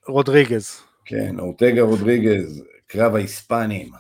[0.09, 0.81] רודריגז.
[1.05, 3.91] כן, אורטגה רודריגז, קרב ההיספנים.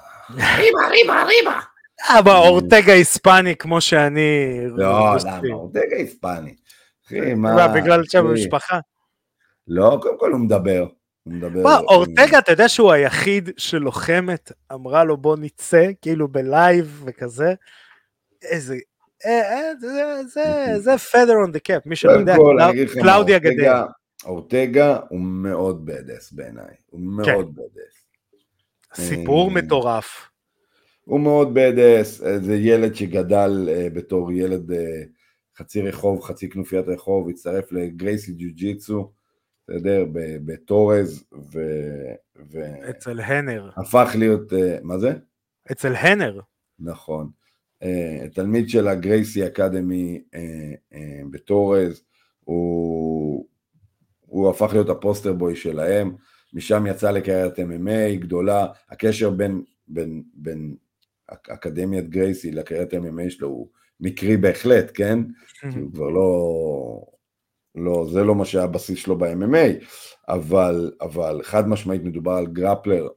[2.08, 4.61] אבל אורטגה היספני כמו שאני.
[4.66, 5.16] לא.
[5.24, 5.40] למה?
[5.52, 6.54] אורטגה היספני.
[7.06, 7.54] אחי, מה...
[7.54, 8.78] מה, בגלל שם המשפחה?
[9.68, 10.86] לא, קודם כל הוא מדבר.
[11.25, 11.62] הוא מדבר...
[11.62, 17.55] מה, אורטגה, אתה יודע שהוא היחיד שלוחמת, אמרה לו בוא נצא, כאילו בלייב וכזה.
[18.43, 18.77] איזה...
[19.27, 19.41] אה,
[20.37, 22.37] אה, זה- feather on the cap, מי שלא יודע,
[22.93, 23.73] קלאודיה גדל.
[24.25, 26.75] אורטגה הוא מאוד בדס בעיניי.
[26.87, 27.33] הוא כן.
[27.33, 28.05] מאוד בדס.
[28.95, 30.29] סיפור אה, מטורף.
[31.05, 34.71] הוא מאוד בדס, זה ילד שגדל בתור ילד
[35.59, 39.12] חצי רחוב, חצי כנופיית רחוב, הצטרף לגרייסי ג'ו ג'יצו,
[39.71, 41.25] אתה יודע, ב- בטורז,
[42.51, 43.71] והפך אצל הנר.
[44.16, 45.12] להיות, אה, מה זה?
[45.73, 46.41] אצל הנר.
[46.79, 47.31] נכון.
[47.83, 52.03] אה, תלמיד של הגרייסי אקדמי אה, בטורז,
[52.45, 53.47] הוא,
[54.21, 56.16] הוא הפך להיות הפוסטר בוי שלהם,
[56.55, 60.77] משם יצא לקריירת MMA גדולה, הקשר בין, בין, בין
[61.29, 63.68] אקדמיית גרייסי לקריית MMA שלו הוא
[64.01, 65.18] מקרי בהחלט, כן?
[65.73, 67.20] כי הוא כבר לא...
[67.75, 69.85] לא, זה לא מה שהיה הבסיס שלו ב-MMA,
[70.29, 73.09] אבל, אבל חד משמעית מדובר על grappler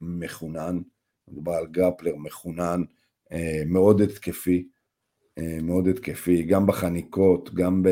[0.00, 0.78] מחונן,
[1.28, 2.82] מדובר על grappler מחונן,
[3.32, 4.68] אה, מאוד התקפי,
[5.38, 7.82] אה, מאוד התקפי, גם בחניקות, גם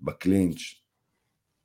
[0.00, 0.58] ב clinch,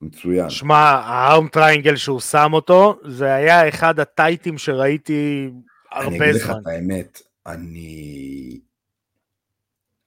[0.01, 0.49] מצוין.
[0.49, 5.49] שמע, ה arm triangle שהוא שם אותו, זה היה אחד הטייטים שראיתי
[5.91, 6.21] הרבה זמן.
[6.21, 8.59] אני אגיד לך את האמת, אני...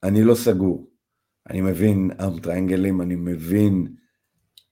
[0.03, 0.94] אני לא סגור.
[1.49, 3.87] אני מבין arm triangle ים, אני מבין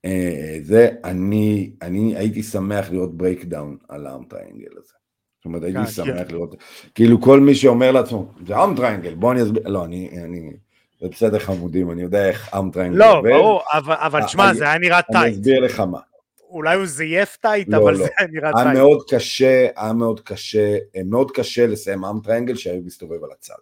[0.06, 4.94] אה, זה, אני, אני הייתי שמח לראות breakdown על ה arm triangle הזה.
[5.38, 6.34] זאת אומרת, הייתי כן, שמח כן.
[6.36, 6.56] לראות,
[6.96, 10.52] כאילו כל מי שאומר לעצמו, זה arm triangle, בוא אני אסביר, לא, אני, אני,
[11.00, 14.78] זה בסדר חמודים, אני יודע איך arm triangle לא, ברור, אבל, אבל תשמע, זה היה
[14.78, 15.18] נראה tight.
[15.18, 16.00] אני אסביר לך מה.
[16.50, 17.98] אולי הוא זייף tight, לא, אבל לא.
[17.98, 18.66] זה היה נראה tight.
[18.66, 23.54] היה מאוד קשה, היה מאוד קשה, מאוד קשה לסיים arm triangle שהוא מסתובב על הצד.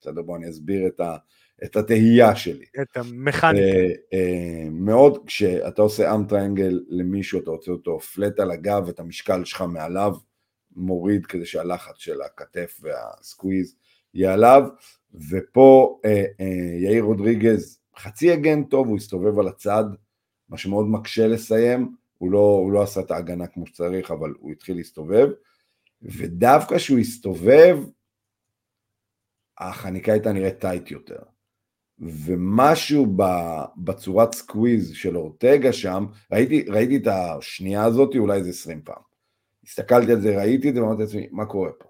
[0.00, 1.16] בסדר, בוא אני אסביר את ה...
[1.64, 2.64] את התהייה שלי.
[2.82, 3.50] את המכניקה.
[3.50, 9.00] Uh, uh, מאוד, כשאתה עושה arm triangle למישהו, אתה רוצה אותו flat על הגב, את
[9.00, 10.14] המשקל שלך מעליו,
[10.76, 13.76] מוריד כדי שהלחץ של הכתף וה squeeze
[14.14, 14.62] יהיה עליו,
[15.30, 16.44] ופה uh, uh,
[16.82, 19.84] יאיר רודריגז חצי הגן טוב, הוא הסתובב על הצד,
[20.48, 24.52] מה שמאוד מקשה לסיים, הוא לא, הוא לא עשה את ההגנה כמו שצריך, אבל הוא
[24.52, 25.28] התחיל להסתובב,
[26.02, 27.78] ודווקא כשהוא הסתובב,
[29.58, 31.22] החניקה הייתה נראית tight יותר.
[31.98, 33.16] ומשהו
[33.76, 39.02] בצורת squeeze של אורטגה שם, ראיתי, ראיתי את השנייה הזאת אולי איזה עשרים פעם.
[39.64, 41.88] הסתכלתי על זה, ראיתי את זה ואמרתי לעצמי, מה קורה פה?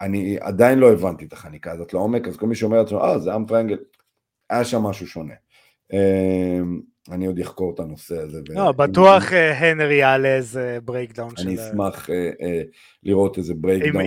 [0.00, 3.34] אני עדיין לא הבנתי את החניקה הזאת לעומק, אז כל מי שאומר לעצמו, אה, זה
[3.34, 3.78] arm triangle,
[4.50, 5.34] היה שם משהו שונה.
[5.92, 6.80] אמ,
[7.10, 8.40] אני עוד אחקור את הנושא הזה.
[8.48, 11.48] לא, בטוח אה, הנרי יעלה איזה breakdown של...
[11.48, 12.62] אני אשמח אה, אה,
[13.02, 14.04] לראות איזה breakdown.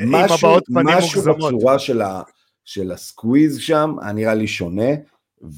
[0.00, 0.96] עם הבעות פנים מוגזמות.
[0.96, 2.22] משהו בצורה של ה...
[2.64, 4.90] של ה squeeze שם היה נראה לי שונה,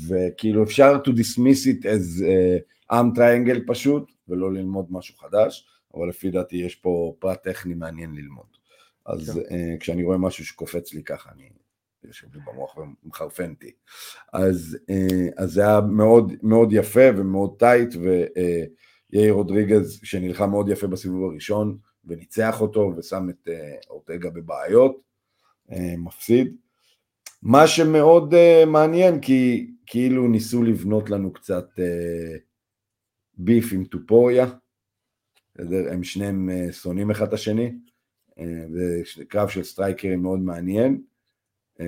[0.09, 6.09] וכאילו אפשר to dismiss it as uh, arm triangle פשוט, ולא ללמוד משהו חדש, אבל
[6.09, 8.47] לפי דעתי יש פה פרט טכני מעניין ללמוד.
[9.07, 11.49] אז uh, כשאני רואה משהו שקופץ לי ככה, אני
[12.05, 13.71] יושב לי במוח ומחרפן אותי.
[14.33, 20.69] אז, uh, אז זה היה מאוד, מאוד יפה ומאוד tight, ויאיר uh, רודריגז שנלחם מאוד
[20.69, 25.01] יפה בסיבוב הראשון, וניצח אותו ושם את uh, אורטגה בבעיות,
[25.71, 26.57] uh, מפסיד.
[27.45, 32.39] מה שמאוד uh, מעניין, כי כאילו ניסו לבנות לנו קצת uh,
[33.35, 34.47] beef עם טופוריה,
[35.91, 37.73] הם שניהם uh, שונאים אחד את השני,
[38.31, 38.43] uh,
[39.17, 41.03] זה קרב של סטרייקרים מאוד מעניין.
[41.79, 41.83] Uh,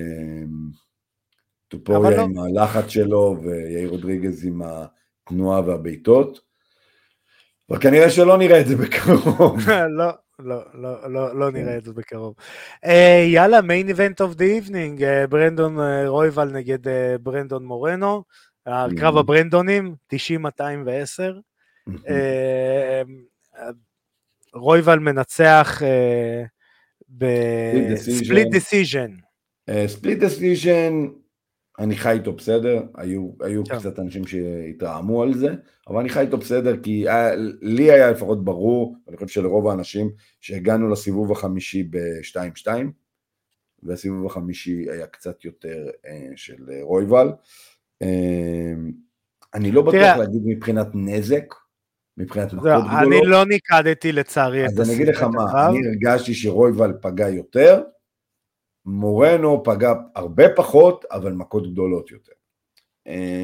[1.67, 2.21] טופוריה לא.
[2.21, 6.41] עם הלחץ שלו ויאיר רודריגז עם התנועה והבעיטות,
[7.69, 9.59] אבל כנראה שלא נראה את זה בקרוב.
[9.97, 12.35] לא, לא, לא, לא, לא נראה את זה בקרוב.
[12.85, 12.89] Uh,
[13.27, 16.89] יאללה, main event of the evening, ברנדון uh, רויבל נגד uh,
[17.21, 18.23] ברנדון מורנו,
[18.65, 19.19] קרב mm-hmm.
[19.19, 20.17] הברנדונים, 90-210.
[24.53, 25.81] רויבל מנצח
[27.09, 29.11] בספליט דיסיז'ן.
[29.87, 31.07] ספליט דיסיז'ן,
[31.79, 33.79] אני חי איתו בסדר, היו, היו כן.
[33.79, 35.55] קצת אנשים שהתרעמו על זה,
[35.87, 40.09] אבל אני חי איתו בסדר, כי היה, לי היה לפחות ברור, אני חושב שלרוב האנשים,
[40.41, 42.67] שהגענו לסיבוב החמישי ב-2-2,
[43.83, 47.31] והסיבוב החמישי היה קצת יותר אה, של רויבל.
[48.01, 48.73] אה,
[49.53, 51.53] אני לא בטוח תראה, להגיד מבחינת נזק,
[52.17, 52.85] מבחינת מכות גדולות.
[53.01, 54.81] אני לא ניקדתי לצערי את הסיבוב.
[54.81, 57.83] אז אני אגיד לך מה, אני הרגשתי שרויבל פגע יותר,
[58.87, 62.31] מורנו פגע הרבה פחות, אבל מכות גדולות יותר.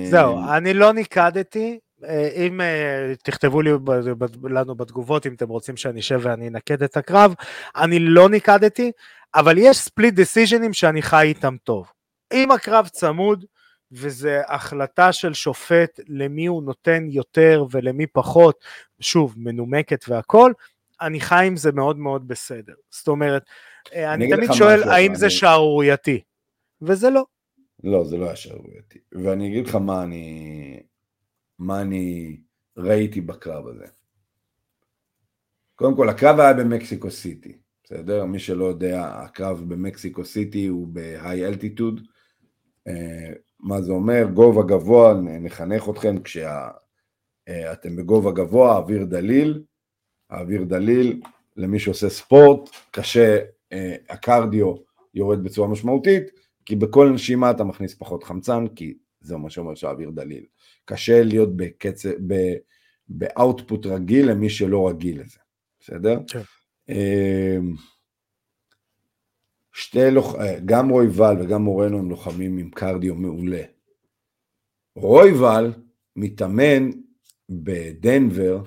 [0.09, 3.71] זהו, אני לא ניקדתי, אה, אם אה, תכתבו לי
[4.43, 7.33] לנו בתגובות אם אתם רוצים שאני אשב ואני אנקד את הקרב,
[7.75, 8.91] אני לא ניקדתי,
[9.35, 11.91] אבל יש ספליט דיסיז'נים שאני חי איתם טוב.
[12.33, 13.45] אם הקרב צמוד,
[13.91, 18.65] וזה החלטה של שופט למי הוא נותן יותר ולמי פחות,
[18.99, 20.53] שוב, מנומקת והכל,
[21.01, 22.73] אני חי עם זה מאוד מאוד בסדר.
[22.91, 23.43] זאת אומרת,
[23.93, 25.15] אני, אני תמיד שואל האם.
[25.15, 26.21] זה שערורייתי,
[26.81, 27.25] וזה לא.
[27.83, 28.99] לא, זה לא היה שערורייתי.
[29.11, 30.79] ואני אגיד לך מה אני,
[31.59, 32.37] מה אני
[32.77, 33.85] ראיתי בקרב הזה.
[35.75, 38.25] קודם כל, הקרב היה במקסיקו סיטי, בסדר?
[38.25, 42.01] מי שלא יודע, הקרב במקסיקו סיטי הוא בהיי אלטיטוד.
[42.87, 44.25] אה, מה זה אומר?
[44.33, 46.69] גובה גבוה, נחנך אתכם כשאתם.
[47.47, 49.63] אה, בגובה גבוה, אוויר דליל.
[50.29, 51.21] האוויר דליל,
[51.57, 53.45] למי שעושה ספורט, קשה אה,
[54.09, 54.73] הקרדיו
[55.13, 56.23] יורד בצורה משמעותית,
[56.65, 60.45] כי בכל נשימה אתה מכניס פחות חמצן, כי זה מה שאומר שהאוויר דליל.
[60.85, 62.09] קשה להיות בקצב,
[63.07, 65.39] באאוטפוט רגיל למי שלא רגיל לזה,
[65.79, 66.19] בסדר?
[66.27, 66.41] כן.
[66.89, 67.75] אמ,
[69.73, 70.35] שתי לוח...
[70.35, 73.61] אה, גם רויבל וגם מורנו הם לוחמים עם קרדיו מעולה.
[74.95, 75.73] רויבל
[76.15, 76.89] מתאמן
[77.49, 78.63] בדנבר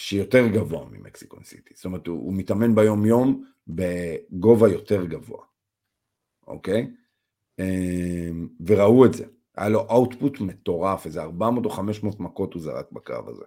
[0.00, 5.44] שיותר גבוה ממקסיקון סיטי, זאת אומרת הוא, הוא מתאמן ביום יום בגובה יותר גבוה,
[6.46, 6.90] אוקיי?
[7.58, 9.24] אמ, וראו את זה,
[9.56, 13.44] היה לו אאוטפוט מטורף, איזה 400 או 500 מכות הוא זרק בקרב הזה.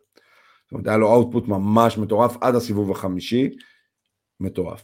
[0.64, 3.50] זאת אומרת, היה לו אאוטפוט ממש מטורף עד הסיבוב החמישי,
[4.40, 4.84] מטורף.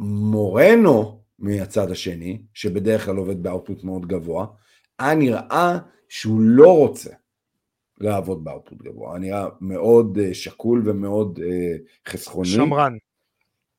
[0.00, 4.46] מורנו מהצד השני, שבדרך כלל עובד באאוטפוט מאוד גבוה,
[4.98, 5.78] היה נראה
[6.08, 7.10] שהוא לא רוצה
[8.00, 12.48] לעבוד באאוטפוט גבוה, היה נראה מאוד uh, שקול ומאוד uh, חסכוני.
[12.48, 12.96] שמרן.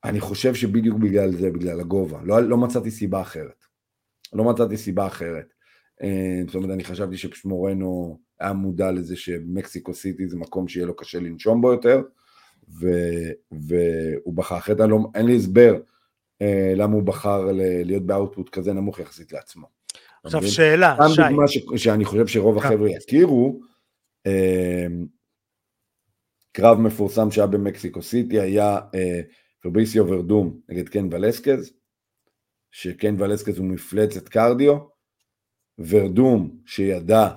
[0.04, 3.64] אני חושב שבדיוק בגלל זה, בגלל הגובה, לא, לא מצאתי סיבה אחרת.
[4.32, 5.46] לא מצאתי סיבה אחרת.
[6.02, 6.04] Uh,
[6.46, 11.20] זאת אומרת, אני חשבתי שפשמורנו היה מודע לזה שמקסיקו סיטי זה מקום שיהיה לו קשה
[11.20, 12.02] לנשום בו יותר,
[12.80, 12.88] ו,
[13.52, 15.76] והוא בחר אחרת, לא, אין לי הסבר
[16.42, 17.48] אה, למה הוא בחר
[17.84, 19.66] להיות באאוטפוט כזה נמוך יחסית לעצמו.
[20.24, 21.12] עכשיו שאלה, שי.
[21.12, 22.66] סתם דוגמה ש, שאני חושב שרוב כן.
[22.66, 23.69] החבר'ה יכירו, אה,
[26.52, 29.20] קרב מפורסם שהיה במקסיקו סיטי היה אה,
[29.60, 31.72] פרביסיו ורדום נגד קן ולסקז,
[32.70, 34.78] שקן ולסקז הוא מפלצת קרדיו,
[35.78, 37.28] ורדום שידע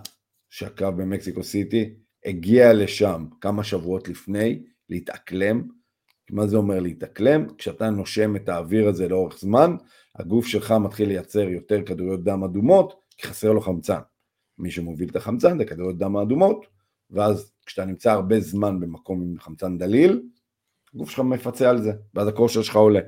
[0.50, 1.94] שהקרב במקסיקו סיטי,
[2.26, 5.68] הגיע לשם כמה שבועות לפני להתאקלם,
[6.30, 7.46] מה זה אומר להתאקלם?
[7.58, 9.76] כשאתה נושם את האוויר הזה לאורך זמן,
[10.16, 14.00] הגוף שלך מתחיל לייצר יותר כדוריות דם אדומות, כי חסר לו חמצן.
[14.58, 16.66] מי שמוביל את החמצן זה כדוריות דם האדומות,
[17.14, 20.22] ואז כשאתה נמצא הרבה זמן במקום עם חמצן דליל,
[20.96, 23.00] הגוף שלך מפצה על זה, ואז הכושר שלך עולה.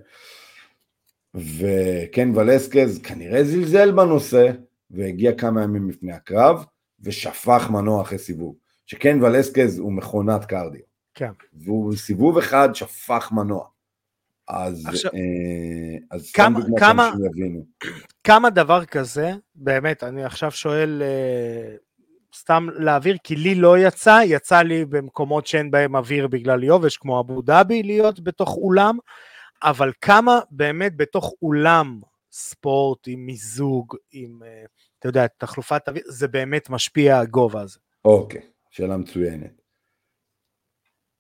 [1.36, 4.52] וקן ולסקז כנראה זלזל בנושא,
[4.92, 6.66] והגיע כמה ימים לפני הקרב,
[7.00, 8.56] ושפך מנוע אחרי סיבוב.
[8.86, 10.82] שקן ולסקז הוא מכונת קרדיו.
[11.14, 11.32] כן.
[11.54, 13.66] והוא בסיבוב אחד שפך מנוע.
[14.48, 17.12] אז, עכשיו, אה, אז כמה, כמה,
[18.24, 21.76] כמה דבר כזה, באמת, אני עכשיו שואל אה,
[22.36, 27.20] סתם להעביר, כי לי לא יצא, יצא לי במקומות שאין בהם אוויר בגלל יובש, כמו
[27.20, 28.98] אבו דאבי, להיות בתוך אולם,
[29.64, 32.00] אבל כמה באמת בתוך אולם
[32.32, 34.64] ספורט עם מיזוג, עם, אה,
[35.00, 37.80] אתה יודע, תחלופת אוויר, זה באמת משפיע הגובה הזה.
[38.06, 39.62] אוקיי, שאלה מצוינת.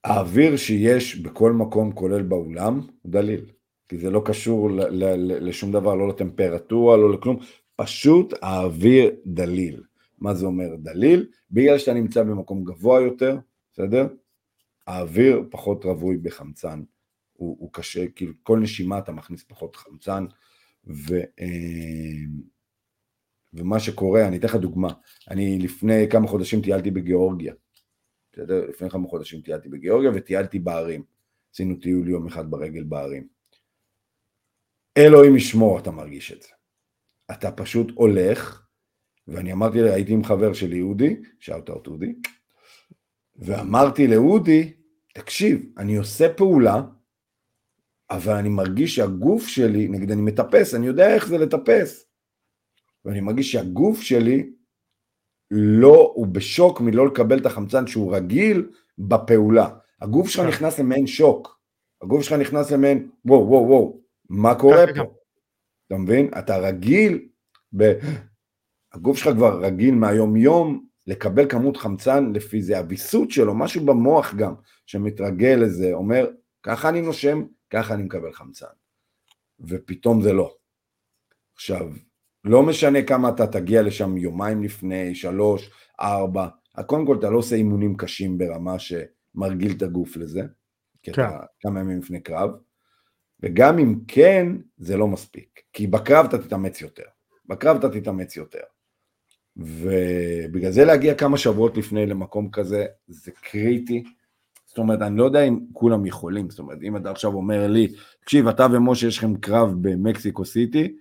[0.03, 3.45] האוויר שיש בכל מקום, כולל באולם, הוא דליל.
[3.89, 7.37] כי זה לא קשור ל- ל- לשום דבר, לא לטמפרטורה, לא לכלום,
[7.75, 9.83] פשוט האוויר דליל.
[10.17, 11.29] מה זה אומר דליל?
[11.51, 13.37] בגלל שאתה נמצא במקום גבוה יותר,
[13.73, 14.07] בסדר?
[14.87, 16.83] האוויר פחות רווי בחמצן,
[17.33, 20.25] הוא, הוא קשה, כאילו כל נשימה אתה מכניס פחות חמצן,
[20.87, 22.25] ו, אה,
[23.53, 24.89] ומה שקורה, אני אתן לך דוגמה,
[25.29, 27.53] אני לפני כמה חודשים טיילתי בגיאורגיה,
[28.33, 28.69] בסדר?
[28.69, 31.03] לפני כמה חודשים טיילתי בגיאורגיה וטיילתי בערים.
[31.53, 33.27] עשינו טיול יום אחד ברגל בערים.
[34.97, 36.49] אלוהים ישמור, אתה מרגיש את זה.
[37.31, 38.64] אתה פשוט הולך,
[39.27, 41.15] ואני אמרתי, הייתי עם חבר שלי, אודי,
[41.51, 42.13] אאוט אודי,
[43.35, 44.73] ואמרתי לאודי,
[45.13, 46.81] תקשיב, אני עושה פעולה,
[48.09, 52.05] אבל אני מרגיש שהגוף שלי, נגיד אני מטפס, אני יודע איך זה לטפס,
[53.05, 54.49] ואני מרגיש שהגוף שלי
[55.51, 59.69] לא, הוא בשוק מלא לקבל את החמצן שהוא רגיל בפעולה.
[60.01, 60.47] הגוף שלך כן.
[60.47, 61.59] נכנס למעין שוק.
[62.01, 65.13] הגוף שלך נכנס למעין, וואו, וואו, וואו, מה קורה פה?
[65.87, 66.29] אתה מבין?
[66.39, 67.27] אתה רגיל,
[67.77, 67.83] ב...
[68.95, 74.33] הגוף שלך כבר רגיל מהיום יום לקבל כמות חמצן לפי זה, הוויסות שלו, משהו במוח
[74.33, 74.53] גם,
[74.85, 76.27] שמתרגל לזה, אומר,
[76.63, 78.65] ככה אני נושם, ככה אני מקבל חמצן.
[79.59, 80.55] ופתאום זה לא.
[81.55, 81.89] עכשיו,
[82.43, 86.47] לא משנה כמה אתה תגיע לשם יומיים לפני, שלוש, ארבע,
[86.85, 90.41] קודם כל אתה לא עושה אימונים קשים ברמה שמרגיל את הגוף לזה,
[91.01, 91.21] כי כן.
[91.21, 92.49] אתה כמה ימים לפני קרב,
[93.39, 97.03] וגם אם כן, זה לא מספיק, כי בקרב אתה תתאמץ יותר,
[97.45, 98.63] בקרב אתה תתאמץ יותר.
[99.57, 104.03] ובגלל זה להגיע כמה שבועות לפני למקום כזה, זה קריטי.
[104.65, 107.87] זאת אומרת, אני לא יודע אם כולם יכולים, זאת אומרת, אם אתה עכשיו אומר לי,
[108.21, 110.95] תקשיב, אתה ומשה יש לכם קרב במקסיקו סיטי,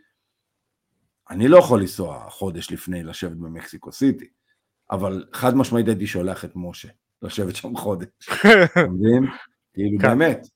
[1.31, 4.29] אני לא יכול לנסוע חודש לפני לשבת במקסיקו סיטי,
[4.91, 6.89] אבל חד משמעית הייתי שולח את משה
[7.23, 8.09] לשבת שם חודש,
[8.65, 9.27] אתה מבין?
[9.75, 10.09] כאילו כן.
[10.09, 10.47] באמת.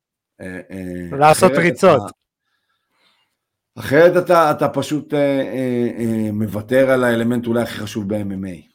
[0.40, 2.02] אה, אה, לעשות ריצות.
[3.78, 8.68] אחרת אתה, אתה פשוט אה, אה, אה, מוותר על האלמנט אולי הכי חשוב ב-MMA.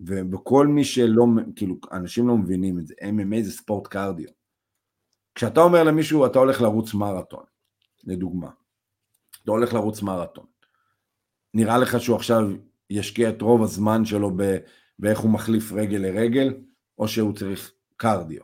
[0.00, 4.28] ובכל מי שלא, כאילו, אנשים לא מבינים את זה, MMA זה ספורט קרדיו.
[5.34, 7.44] כשאתה אומר למישהו, אתה הולך לרוץ מרתון,
[8.04, 8.50] לדוגמה,
[9.42, 10.44] אתה הולך לרוץ מרתון,
[11.54, 12.48] נראה לך שהוא עכשיו
[12.90, 14.30] ישקיע את רוב הזמן שלו
[14.98, 16.54] באיך הוא מחליף רגל לרגל,
[16.98, 18.42] או שהוא צריך קרדיו.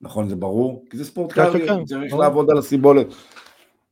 [0.00, 0.84] נכון, זה ברור?
[0.90, 3.06] כי זה ספורט כן, קרדיו, כן, צריך לעבוד על הסיבולת.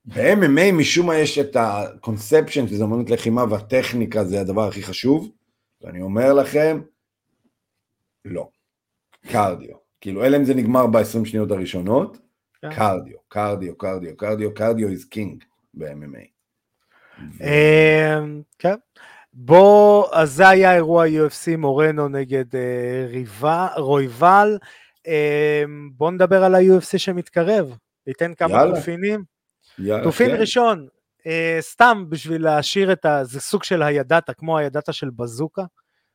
[0.06, 5.30] ב-MMA משום מה יש את הקונספצ'ן, שזה אמנות לחימה והטכניקה זה הדבר הכי חשוב,
[5.80, 6.80] ואני אומר לכם,
[8.24, 8.48] לא.
[9.26, 9.76] קרדיו.
[10.00, 12.18] כאילו, אלא אם זה נגמר ב-20 שניות הראשונות,
[12.62, 12.74] כן.
[12.74, 15.44] קרדיו, קרדיו, קרדיו, קרדיו, קרדיו is king
[15.74, 16.26] ב-MMA.
[17.40, 18.74] אמ, כן.
[19.32, 24.58] בוא, אז זה היה אירוע UFC מורנו נגד אה, רויבל.
[25.06, 27.76] אמ, בוא נדבר על ה-UFC שמתקרב.
[28.06, 28.80] ניתן כמה יאללה.
[29.78, 30.40] יאללה, תופין כן.
[30.40, 30.88] ראשון,
[31.26, 33.24] אה, סתם בשביל להשאיר את ה...
[33.24, 35.64] זה סוג של הידעתה, כמו הידעתה של בזוקה.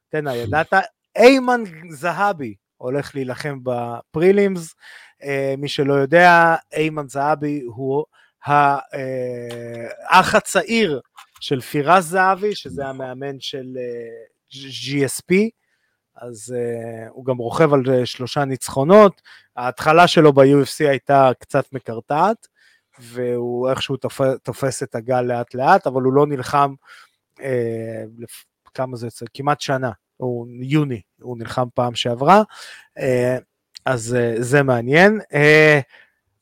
[0.09, 0.79] תן הידעתה.
[1.15, 4.75] איימן זהבי הולך להילחם בפרילימס.
[5.23, 8.05] אה, מי שלא יודע, איימן זהבי הוא
[8.47, 8.77] אה,
[10.09, 11.01] האח הצעיר
[11.39, 15.49] של פירז זהבי, שזה המאמן של אה, GSP.
[16.15, 19.21] אז uh, הוא גם רוכב על uh, שלושה ניצחונות,
[19.55, 22.47] ההתחלה שלו ב-UFC הייתה קצת מקרטעת,
[23.01, 24.21] והוא איכשהו תופ...
[24.43, 26.73] תופס את הגל לאט לאט, אבל הוא לא נלחם,
[27.41, 28.45] אה, לפ...
[28.73, 29.25] כמה זה יוצא?
[29.33, 32.43] כמעט שנה, הוא יוני, הוא נלחם פעם שעברה,
[32.97, 33.37] אה,
[33.85, 35.19] אז אה, זה מעניין.
[35.33, 35.79] אה,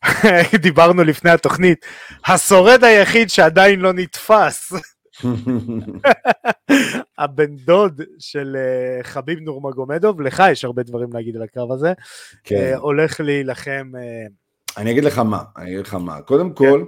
[0.61, 1.85] דיברנו לפני התוכנית,
[2.27, 4.73] השורד היחיד שעדיין לא נתפס,
[7.17, 11.93] הבן דוד של אה, חביב נורמגומדוב, לך יש הרבה דברים להגיד על הקרב הזה,
[12.43, 12.55] כן.
[12.55, 14.27] אה, הולך להילחם אה,
[14.77, 16.21] אני אגיד לך מה, אני אגיד לך מה.
[16.21, 16.85] קודם כל,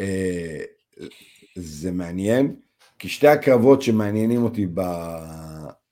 [0.00, 0.60] אה,
[1.54, 2.56] זה מעניין,
[2.98, 4.80] כי שתי הקרבות שמעניינים אותי ב,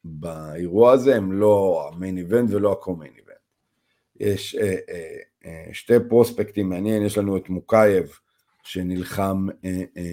[0.05, 3.37] באירוע הזה הם לא המיין איבנט ולא הקומיין איבנט.
[4.21, 8.19] יש אה, אה, אה, שתי פרוספקטים מעניין, יש לנו את מוקייב
[8.63, 10.05] שנלחם אה, אה,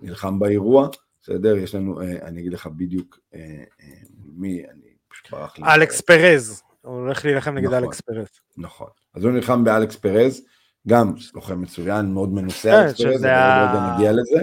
[0.00, 0.88] נלחם באירוע,
[1.22, 1.56] בסדר?
[1.56, 3.40] יש לנו, אה, אני אגיד לך בדיוק אה,
[3.80, 3.86] אה,
[4.36, 5.64] מי, אני פשוט ברח לי.
[5.64, 7.84] אלכס פרז, הוא הולך להילחם נגד נכון.
[7.84, 8.26] אלכס פרז.
[8.56, 8.88] נכון.
[9.14, 10.44] אז הוא נלחם באלכס פרז,
[10.88, 14.42] גם לוחם מצוין, מאוד מנוסה כן, אלכס פרז, אבל רגע נגיע לזה.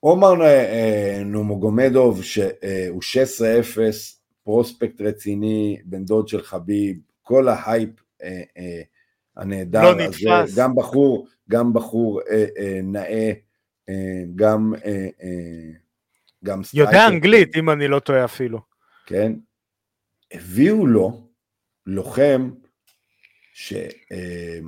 [0.00, 3.78] עומר אה, אה, נורמגומדוב, שהוא 16-0,
[4.44, 7.90] prospect רציני, בן דוד של חביב, כל ההייפ
[8.22, 8.82] אה, אה,
[9.36, 10.58] הנהדר לא הזה, נתפס.
[10.58, 13.32] גם בחור, גם בחור אה, אה, נאה,
[13.88, 15.70] אה, גם אה, אה,
[16.44, 17.06] גם יודע striker.
[17.08, 18.60] אנגלית, אם אני לא טועה אפילו.
[19.06, 19.32] כן?
[20.32, 21.23] הביאו לו
[21.86, 22.50] לוחם
[23.52, 23.72] ש...
[24.12, 24.58] אה,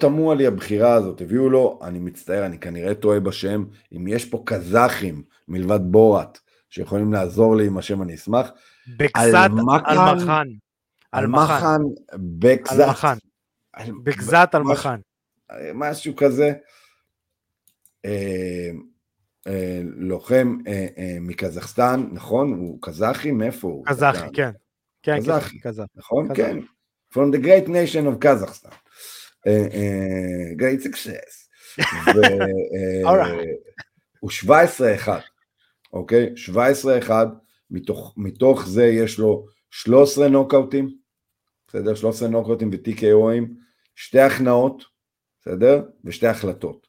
[0.00, 3.64] תמוה לי הבחירה הזאת, הביאו לו, אני מצטער, אני כנראה טועה בשם,
[3.96, 6.38] אם יש פה קזחים מלבד בורת
[6.70, 8.50] שיכולים לעזור לי עם השם אני אשמח,
[8.98, 10.48] בגזת אלמחן- אלמחן.
[11.14, 11.80] אלמחן
[12.14, 12.72] בקזת,
[14.54, 15.00] אלמחן.
[15.74, 16.52] משהו- כזה,
[18.04, 18.70] אה,
[19.46, 20.58] אה, לוחם
[21.20, 22.52] מקזחסטן, נכון?
[22.52, 23.30] הוא קזחי?
[23.30, 23.86] מאיפה הוא?
[23.86, 24.50] קזחי, כן.
[25.02, 25.60] כן, קזחי.
[25.60, 25.84] כן, קזח.
[25.96, 26.28] נכון?
[26.28, 26.42] קזחי.
[26.42, 26.58] כן.
[27.12, 28.74] From the great nation of Kazakhstan.
[29.46, 31.42] אה, אה, great success.
[31.80, 33.34] אה.
[34.20, 35.08] הוא 17-1,
[35.92, 36.34] אוקיי?
[37.08, 37.10] 17-1,
[37.70, 40.94] מתוך, מתוך זה יש לו 13 נוקאוטים,
[41.68, 41.94] בסדר?
[41.94, 43.44] 13 נוקאוטים ו-TKOים,
[43.94, 44.84] שתי הכנעות,
[45.40, 45.82] בסדר?
[46.04, 46.86] ושתי החלטות.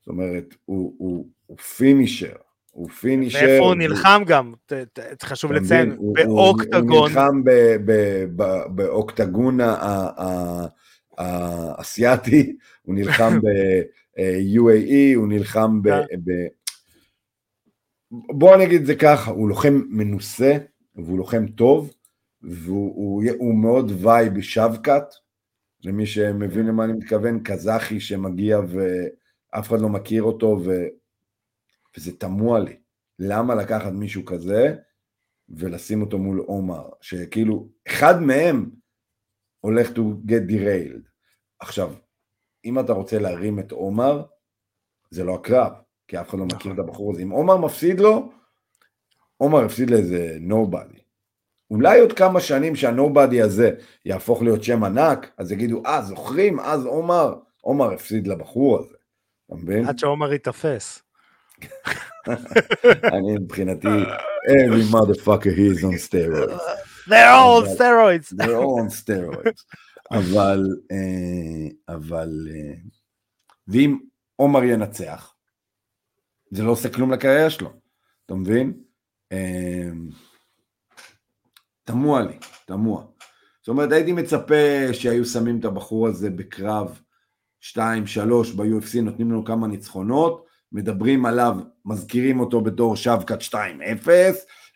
[0.00, 2.36] זאת אומרת, הוא, הוא, הוא פינישר,
[2.76, 3.38] הוא finisher.
[3.38, 5.90] ואיפה הוא נלחם גם, ת- ת- חשוב אתה לציין?
[5.90, 6.88] הוא- הוא- באוקטגון.
[6.88, 9.58] הוא נלחם ב- ב- ב- באוקטגון
[11.18, 15.88] האסייתי, הוא נלחם ב-UAE, הוא נלחם ב...
[15.90, 16.16] כן.
[16.24, 16.46] ב-
[18.10, 20.56] בוא אני אגיד את זה ככה, הוא לוחם מנוסה,
[20.96, 21.92] והוא לוחם טוב,
[22.42, 25.04] והוא הוא, הוא מאוד vibe שבקת,
[25.84, 30.70] למי שמבין למה אני מתכוון, קזחי שמגיע ואף אחד לא מכיר אותו, ו...
[31.96, 32.76] וזה תמוה לי.
[33.18, 34.76] למה לקחת מישהו כזה
[35.48, 38.70] ולשים אותו מול עומר, שכאילו, אחד מהם
[39.60, 41.08] הולך to get derailed.
[41.60, 41.92] עכשיו,
[42.64, 44.22] אם אתה רוצה להרים את עומר,
[45.10, 45.72] זה לא הקרב,
[46.08, 46.72] כי אף אחד לא מכיר נכון.
[46.72, 47.22] את הבחור הזה.
[47.22, 48.32] אם עומר מפסיד לו,
[49.36, 51.00] עומר הפסיד לאיזה nobody.
[51.70, 53.70] אולי עוד כמה שנים שהנובדי הזה
[54.04, 56.60] יהפוך להיות שם ענק, אז יגידו, אה, זוכרים?
[56.60, 58.96] אז עומר, עומר הפסיד לבחור הזה.
[59.46, 59.86] אתה מבין?
[59.88, 61.02] עד שעומר ייתפס.
[63.14, 63.88] אני מבחינתי,
[64.48, 66.60] every motherfucker he is on steroids.
[67.08, 68.28] They're all אבל- steroids.
[68.36, 69.62] They're all on steroids.
[70.18, 72.74] אבל, אה, אבל, אה,
[73.68, 73.98] ואם
[74.36, 75.34] עומר ינצח,
[76.50, 77.72] זה לא עושה כלום לקריירה שלו,
[78.26, 78.72] אתה מבין?
[79.32, 79.88] אה,
[81.84, 83.04] תמוה לי, תמוה.
[83.60, 87.00] זאת אומרת, הייתי מצפה שהיו שמים את הבחור הזה בקרב
[87.60, 87.76] 2-3
[88.56, 93.54] ב-UFC, נותנים לנו כמה ניצחונות, מדברים עליו, מזכירים אותו בתור שבקת 2-0,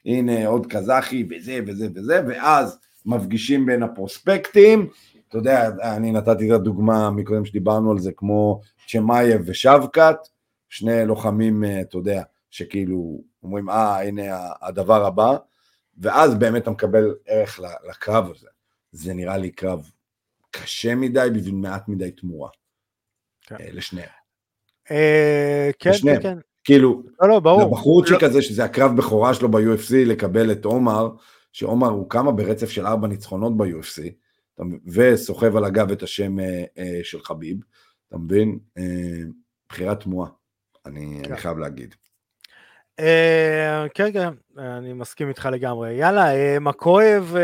[0.06, 4.88] הנה עוד קזחי וזה וזה וזה, ואז מפגישים בין הפרוספקטים,
[5.28, 10.16] אתה יודע, אני נתתי את הדוגמה מקודם שדיברנו על זה, כמו צ'מאייב ושבקת,
[10.68, 14.22] שני לוחמים, אה, אתה יודע, שכאילו אומרים, אה, הנה
[14.62, 15.36] הדבר הבא,
[15.98, 18.48] ואז באמת אתה מקבל ערך לקרב הזה.
[18.92, 19.90] זה נראה לי קרב
[20.50, 22.50] קשה מדי בשביל מעט מדי תמורה.
[23.40, 23.56] כן.
[23.60, 24.19] אה, לשניהם.
[24.90, 26.22] אה, כן, לשניהם.
[26.22, 26.38] כן.
[26.64, 27.62] כאילו, לא, לא, ברור.
[27.62, 28.28] לבחורצ'יק לא...
[28.28, 31.08] הזה, שזה הקרב בכורה שלו ב-UFC, לקבל את עומר,
[31.52, 34.02] שעומר הוא כמה ברצף של ארבע ניצחונות ב-UFC,
[34.86, 37.56] וסוחב על הגב את השם אה, אה, של חביב,
[38.08, 38.58] אתה מבין?
[39.68, 40.30] בחירה תמוהה,
[40.86, 41.32] אני, כן.
[41.32, 41.94] אני חייב להגיד.
[43.94, 44.28] כן, כן,
[44.58, 45.92] אני מסכים איתך לגמרי.
[45.92, 47.36] יאללה, מוקייב,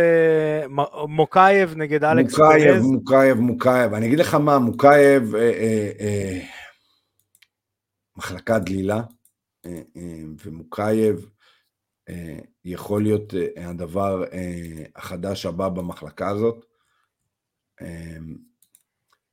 [1.08, 3.94] מוקייב נגד אלכס מוקייב, מוקייב, מוקייב.
[3.94, 5.34] אני אגיד לך מה, מוקייב,
[8.16, 9.02] מחלקה דלילה,
[10.44, 11.30] ומוקייב
[12.64, 14.24] יכול להיות הדבר
[14.96, 16.64] החדש הבא במחלקה הזאת.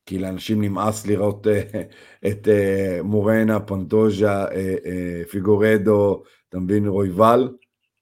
[0.05, 1.47] כי לאנשים נמאס לראות
[2.27, 2.47] את
[3.03, 4.45] מורנה, פונטוז'ה,
[5.31, 7.57] פיגורדו, אתה מבין, רויבל,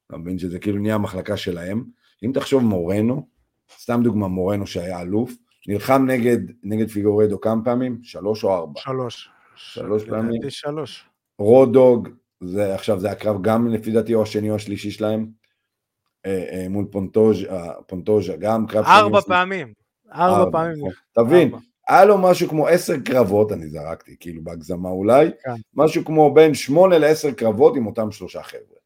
[0.08, 1.84] אתה מבין שזה כאילו נהיה המחלקה שלהם.
[2.26, 3.28] אם תחשוב מורנו,
[3.80, 5.34] סתם דוגמה, מורנו שהיה אלוף,
[5.68, 8.00] נלחם נגד, נגד פיגורדו כמה פעמים?
[8.04, 8.82] שלוש או ארבע?
[8.82, 9.30] שלוש.
[9.62, 10.41] שלוש פעמים?
[10.49, 11.05] שלוש.
[11.39, 12.09] רודוג,
[12.43, 15.28] זה עכשיו, זה הקרב גם לפי דעתי או השני או השלישי שלהם,
[16.70, 18.86] מול פונטוז'ה, פונטוז'ה, גם קרב.
[18.86, 19.74] ארבע פעמים.
[20.14, 20.78] ארבע פעמים.
[20.78, 20.91] נכון.
[21.26, 21.51] תבין,
[21.89, 25.51] היה לו משהו כמו עשר קרבות, אני זרקתי, כאילו בהגזמה אולי, כן.
[25.74, 28.78] משהו כמו בין שמונה לעשר קרבות עם אותם שלושה חבר'ה.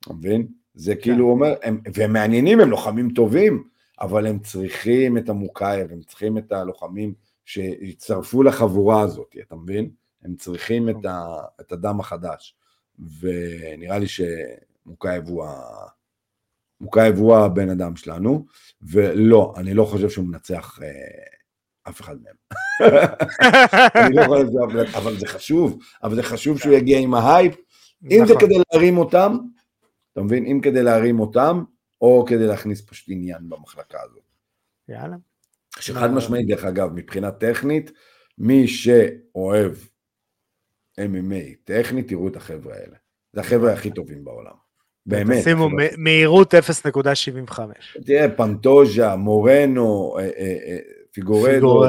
[0.00, 0.46] אתה מבין?
[0.74, 1.00] זה כן.
[1.00, 3.64] כאילו אומר, הם, והם מעניינים, הם לוחמים טובים,
[4.00, 7.14] אבל הם צריכים את המוקאייב, הם צריכים את הלוחמים
[7.44, 9.90] שיצטרפו לחבורה הזאת, אתה מבין?
[10.22, 11.24] הם צריכים את, ה,
[11.60, 12.56] את הדם החדש.
[13.20, 15.60] ונראה לי שמוקאייב הוא, ה...
[16.80, 18.46] מוקאייב הוא הבן אדם שלנו,
[18.82, 20.88] ולא, אני לא חושב שהוא מנצח אה,
[21.88, 22.34] אף אחד מהם.
[24.06, 27.54] אני לא יכול לזה, אבל זה חשוב, אבל זה חשוב שהוא יגיע עם ההייפ,
[28.04, 28.40] אם זה נכון.
[28.40, 29.36] כדי להרים אותם,
[30.12, 30.46] אתה מבין?
[30.46, 31.64] אם כדי להרים אותם,
[32.00, 34.22] או כדי להכניס פשוט עניין במחלקה הזאת.
[34.88, 35.16] יאללה.
[35.80, 37.92] שחד משמעית, דרך אגב, מבחינה טכנית,
[38.38, 39.72] מי שאוהב
[41.00, 42.96] MMA טכנית, תראו את החבר'ה האלה.
[43.32, 44.64] זה החבר'ה הכי טובים בעולם.
[45.06, 45.44] באמת.
[45.44, 47.58] שימו מהירות 0.75.
[48.06, 50.78] תראה, פנטוז'ה, מורנו, אה, אה, אה,
[51.12, 51.84] פיגורדו,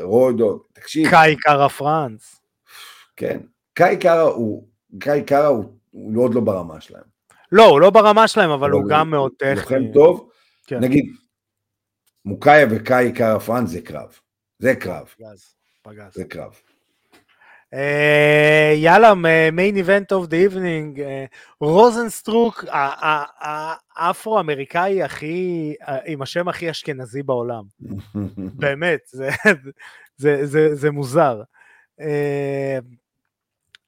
[0.00, 1.10] רודו, תקשיב.
[1.10, 2.40] קאי קארה פרנס.
[3.16, 3.40] כן,
[3.74, 7.02] קאי קארה הוא, קאי קארה הוא, הוא עוד לא ברמה שלהם.
[7.52, 9.54] לא, הוא לא ברמה שלהם, אבל הוא גם מאוד טכני.
[9.54, 10.30] לוחם טוב,
[10.66, 10.80] כן.
[10.80, 11.04] נגיד,
[12.24, 13.12] מוקאיה וקאי
[13.46, 14.18] פרנס זה קרב.
[14.58, 15.06] זה קרב.
[15.18, 16.14] פגז, פגז.
[16.14, 16.60] זה קרב.
[17.74, 19.14] אה, יאללה,
[19.52, 21.02] main event of the evening,
[21.60, 22.64] רוזנסטרוק,
[23.96, 25.74] האפרו-אמריקאי הכי,
[26.06, 27.62] עם השם הכי אשכנזי בעולם.
[28.62, 29.30] באמת, זה,
[30.16, 31.42] זה, זה, זה מוזר.
[32.00, 32.04] אה,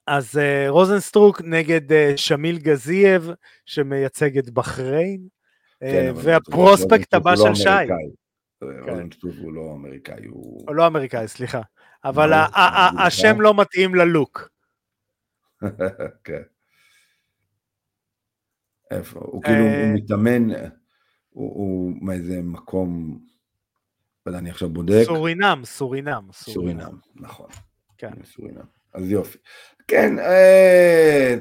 [0.07, 3.31] אז אה, רוזנסטרוק נגד אה, שמיל גזייב,
[3.67, 5.21] שמייצג את בחריין,
[5.81, 7.69] כן, וה prospect הבא של שי.
[8.63, 10.65] רוזנסטרוק הוא לא אמריקאי, הוא...
[10.69, 11.61] הוא לא אמריקאי, סליחה.
[12.05, 12.33] אבל
[12.99, 14.49] השם לא מתאים ללוק.
[16.25, 16.43] כן.
[18.91, 19.21] איפה?
[19.23, 20.49] הוא כאילו, הוא אה, מתאמן,
[21.31, 23.19] הוא מאיזה מקום,
[24.27, 25.03] לא יודע, אני עכשיו בודק.
[25.05, 26.29] סורינם, סורינם.
[26.33, 27.49] סורינם, נכון.
[27.99, 28.11] כן.
[28.25, 28.65] סורינם.
[28.95, 29.39] אז יופי.
[29.89, 31.35] כן, אה,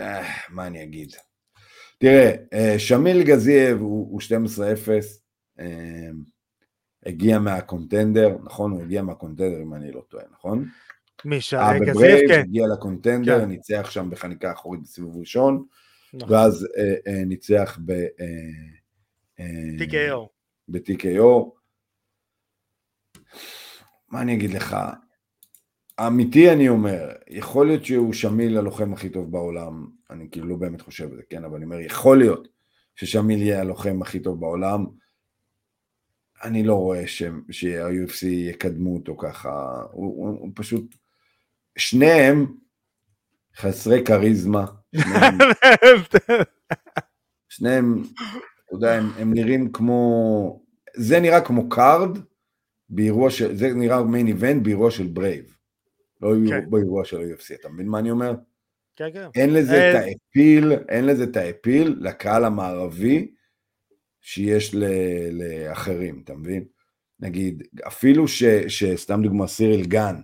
[0.00, 1.12] אה, מה אני אגיד?
[1.98, 2.34] תראה,
[2.78, 5.25] שמיל גזייב הוא 12-0.
[7.06, 8.72] הגיע מהקונטנדר, נכון?
[8.72, 10.68] הוא הגיע מהקונטנדר אם אני לא טועה, נכון?
[11.24, 12.40] מי שגזיב, כן.
[12.40, 13.48] הגיע לקונטנדר, כן.
[13.48, 15.64] ניצח שם בחניקה אחורית בסיבוב ראשון,
[16.14, 16.34] נכון.
[16.34, 17.90] ואז אה, אה, ניצח ב...
[17.90, 19.44] אה,
[19.78, 20.28] TKO.
[20.68, 21.50] ב-TKO.
[24.08, 24.76] מה אני אגיד לך?
[26.06, 30.80] אמיתי אני אומר, יכול להיות שהוא שמיל הלוחם הכי טוב בעולם, אני כאילו לא באמת
[30.80, 32.48] חושב על זה, כן, אבל אני אומר, יכול להיות
[32.96, 34.86] ששמיל יהיה הלוחם הכי טוב בעולם,
[36.44, 40.94] אני לא רואה שה-UFC יקדמו אותו ככה, הוא, הוא, הוא פשוט,
[41.78, 42.46] שניהם
[43.56, 44.66] חסרי כריזמה,
[44.96, 45.38] שניהם,
[47.48, 50.62] שניהם, אתה יודע, הם, הם נראים כמו,
[50.94, 52.18] זה נראה כמו card,
[52.88, 55.56] באירוע של, זה נראה main event באירוע של ברייב,
[56.22, 56.70] לא כן.
[56.70, 58.34] באירוע של ה-UFC, אתה מבין מה אני אומר?
[58.96, 59.28] כן, כן.
[59.34, 63.30] אין לזה את אה, האפיל, אין לזה את האפיל לקהל המערבי,
[64.26, 64.74] שיש
[65.30, 66.64] לאחרים, אתה מבין?
[67.20, 70.16] נגיד, אפילו ש, שסתם דוגמא סיריל גן,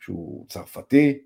[0.00, 1.18] שהוא צרפתי,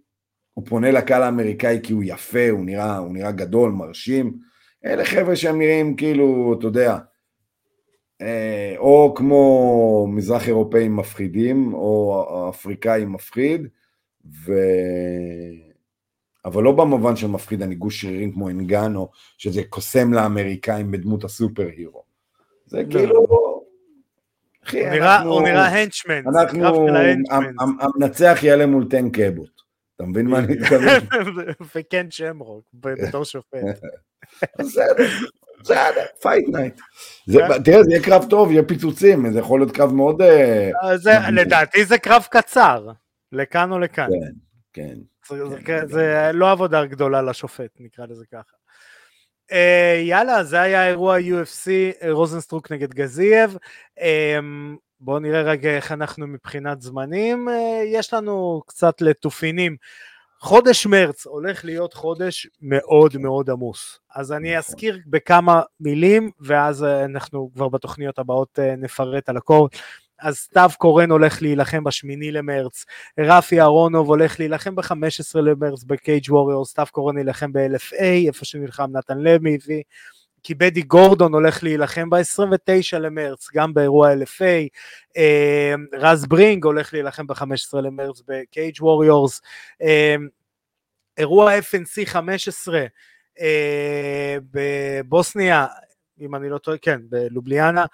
[0.54, 4.38] הוא פונה לקהל האמריקאי כי הוא יפה, הוא נראה, הוא נראה גדול, מרשים.
[4.84, 6.98] אלה חבר'ה שהם נראים כאילו, אתה יודע,
[8.20, 13.68] אה, או כמו מזרח אירופאים מפחידים, או אפריקאים מפחיד,
[14.44, 14.52] ו...
[16.44, 21.66] אבל לא במובן של מפחיד הנה גוש שרירים כמו אנגנו, שזה קוסם לאמריקאים בדמות ה
[21.76, 22.02] superhero.
[22.66, 22.90] זה לא.
[22.90, 23.26] כאילו...
[24.66, 25.32] אחי, אנחנו...
[25.32, 26.88] הוא נראה henchman, אנחנו...
[27.80, 29.60] המנצח יעלה מול טן קאבוט.
[29.96, 31.00] אתה מבין מה אני מתכוון?
[31.74, 33.58] וכן שמרוק, בתור שופט.
[34.58, 35.06] בסדר,
[35.60, 36.80] בסדר, Fight Night.
[37.64, 40.22] תראה, זה יהיה קרב טוב, יהיה פיצוצים, זה יכול להיות קרב מאוד...
[40.22, 40.70] אה,
[41.32, 42.88] לדעתי זה קרב קצר,
[43.32, 44.08] לכאן או לכאן.
[44.10, 44.32] כן,
[44.72, 45.09] כן.
[45.64, 48.56] כן, זה לא עבודה גדולה לשופט, נקרא לזה ככה.
[49.50, 49.54] אה,
[50.02, 51.70] יאללה, זה היה אירוע UFC,
[52.10, 53.56] רוזנסטרוק נגד גזייב.
[53.98, 54.02] אמ,
[55.00, 57.48] בואו נראה רגע איך אנחנו מבחינת זמנים.
[57.48, 57.52] אה,
[57.84, 59.76] יש לנו קצת לתופינים.
[60.40, 64.00] חודש מרץ הולך להיות חודש מאוד מאוד עמוס.
[64.14, 64.58] אז אני נכון.
[64.58, 69.68] אזכיר בכמה מילים, ואז אנחנו כבר בתוכניות הבאות נפרט על הכל.
[70.20, 72.84] אז סתיו קורן הולך להילחם בשמיני למרץ,
[73.18, 79.18] רפי אהרונוב הולך להילחם ב-15 למרץ בקייג' ווריור, סתיו קורן יילחם ב-LFA, איפה שנלחם נתן
[79.18, 79.58] לוי,
[80.42, 84.68] כי בדי גורדון הולך להילחם ב-29 למרץ, גם באירוע LFA,
[85.16, 89.40] אה, רז ברינג הולך להילחם ב-15 למרץ בקייג' ווריורס,
[89.82, 90.14] אה,
[91.18, 92.84] אירוע FNC 15
[93.40, 95.66] אה, בבוסניה,
[96.20, 97.84] אם אני לא טועה, כן, בלובליאנה,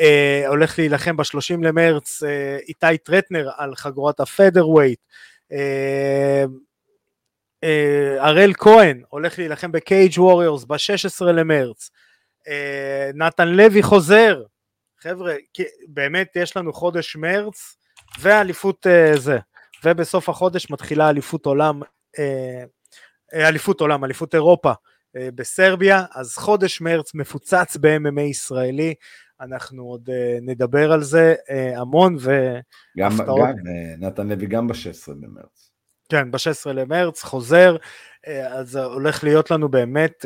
[0.00, 5.00] אה, הולך להילחם ב-30 למרץ אה, איתי טרטנר על חגורת ה featherweight.
[5.52, 6.44] אה,
[7.64, 11.90] אה, כהן הולך להילחם ב Cage Warriors ב-16 למרץ.
[12.48, 14.42] אה, נתן לוי חוזר.
[15.00, 15.34] חבר'ה,
[15.88, 17.76] באמת יש לנו חודש מרץ
[18.20, 19.38] ואליפות אה, זה.
[19.84, 21.80] ובסוף החודש מתחילה אליפות עולם,
[22.18, 22.64] אה,
[23.34, 24.72] אה אליפות עולם, אליפות אירופה
[25.16, 28.94] בסרביה, אז חודש מרץ מפוצץ ב-MMA ישראלי,
[29.42, 33.38] אנחנו עוד אה, נדבר על זה אה, המון והפתעות.
[33.38, 33.56] גם, גם
[33.98, 35.70] נתן לוי גם ב-16 במרץ.
[36.08, 37.76] כן, ב-16 למרץ, חוזר,
[38.26, 40.24] אז הולך להיות לנו באמת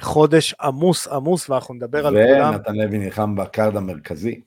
[0.00, 2.54] חודש עמוס עמוס, ואנחנו נדבר על כולם.
[2.54, 4.40] ונתן לוי נלחם ב card המרכזי,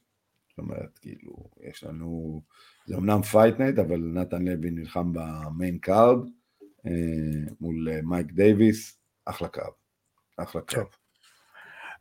[0.49, 2.41] זאת אומרת, כאילו, יש לנו,
[2.85, 6.17] זה אמנם Fight Night, אבל נתן לוי נלחם ב main card,
[7.61, 9.73] מול מייק דייוויס, אחלה קרב,
[10.37, 10.83] אחלה קרב.
[10.83, 10.89] כן.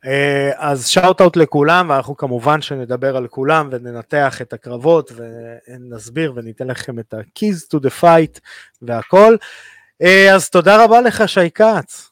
[0.05, 6.67] אה, אז shout out לכולם, ואנחנו כמובן שנדבר על כולם וננתח את הקרבות ונסביר וניתן
[6.67, 8.39] לכם את ה-keys to the fight
[8.81, 9.35] והכל.
[10.01, 12.11] אה, אז תודה רבה לך שי כץ.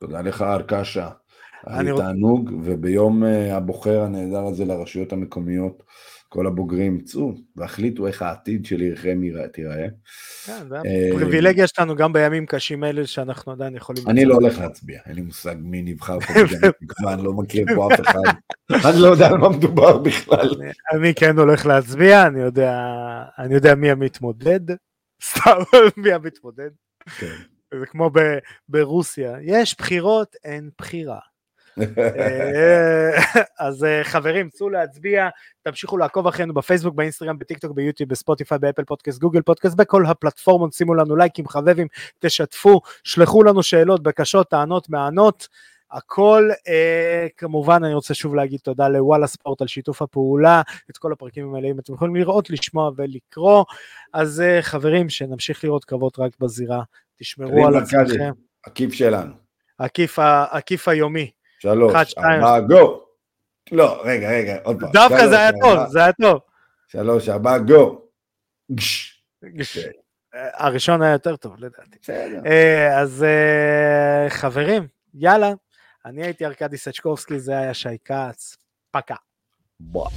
[0.00, 1.08] תודה לך ארקשה.
[1.66, 5.82] היה תענוג, וביום אה, הבוחר הנהדר הזה לרשויות המקומיות,
[6.32, 9.20] כל הבוגרים צאו והחליטו איך העתיד של עירכם
[9.52, 9.86] תיראה.
[10.46, 14.02] כן, זה אה, פריבילגיה שלנו גם בימים קשים אלה שאנחנו עדיין יכולים...
[14.08, 16.32] אני לא הולך להצביע, אין לי מושג מי נבחר פה
[17.12, 18.20] אני לא מכיר פה אף אחד,
[18.90, 20.48] אני לא יודע על מה מדובר בכלל.
[20.92, 22.26] אני כן הולך להצביע,
[23.38, 24.60] אני יודע מי המתמודד,
[25.30, 25.58] סתם,
[25.96, 26.70] מי המתמודד.
[27.18, 27.34] כן.
[27.80, 28.10] זה כמו
[28.68, 31.18] ברוסיה, יש בחירות, אין בחירה.
[31.98, 33.10] אה,
[33.68, 35.28] אז אה, חברים, צאו להצביע,
[35.62, 40.94] תמשיכו לעקוב אחרינו בפייסבוק, באינסטגרם, בטיקטוק, ביוטיוב, בספוטיפיי, באפל פודקאסט, גוגל פודקאסט, בכל הפלטפורמות, שימו
[40.94, 41.86] לנו לייקים, חבבים,
[42.18, 45.48] תשתפו, שלחו לנו שאלות, בקשות, טענות, מענות.
[45.92, 51.12] הכל, אה, כמובן אני רוצה שוב להגיד תודה לוואלה ספורט על שיתוף הפעולה, את כל
[51.12, 53.64] הפרקים המלאים אתם יכולים לראות, לשמוע ולקרוא,
[54.12, 56.82] אז אה, חברים, שנמשיך לראות קרבות רק בזירה,
[57.18, 58.32] תשמרו על עצמכם.
[58.62, 59.32] הכיף שלנו.
[60.50, 61.30] הכיף היומי.
[61.62, 63.04] שלוש, ארבע, גו.
[63.72, 64.90] לא, רגע, רגע, עוד פעם.
[64.92, 66.40] דווקא זה היה טוב, זה היה טוב.
[66.88, 68.02] שלוש, ארבע, גו.
[69.40, 69.90] כן.
[70.34, 71.98] הראשון היה יותר טוב לדעתי.
[72.02, 72.40] בסדר.
[72.46, 75.52] אה, אז אה, חברים, יאללה.
[76.04, 78.56] אני הייתי ארכדי סצ'קובסקי, זה היה שי כץ.
[78.90, 79.16] פקה.
[79.80, 80.08] בוא.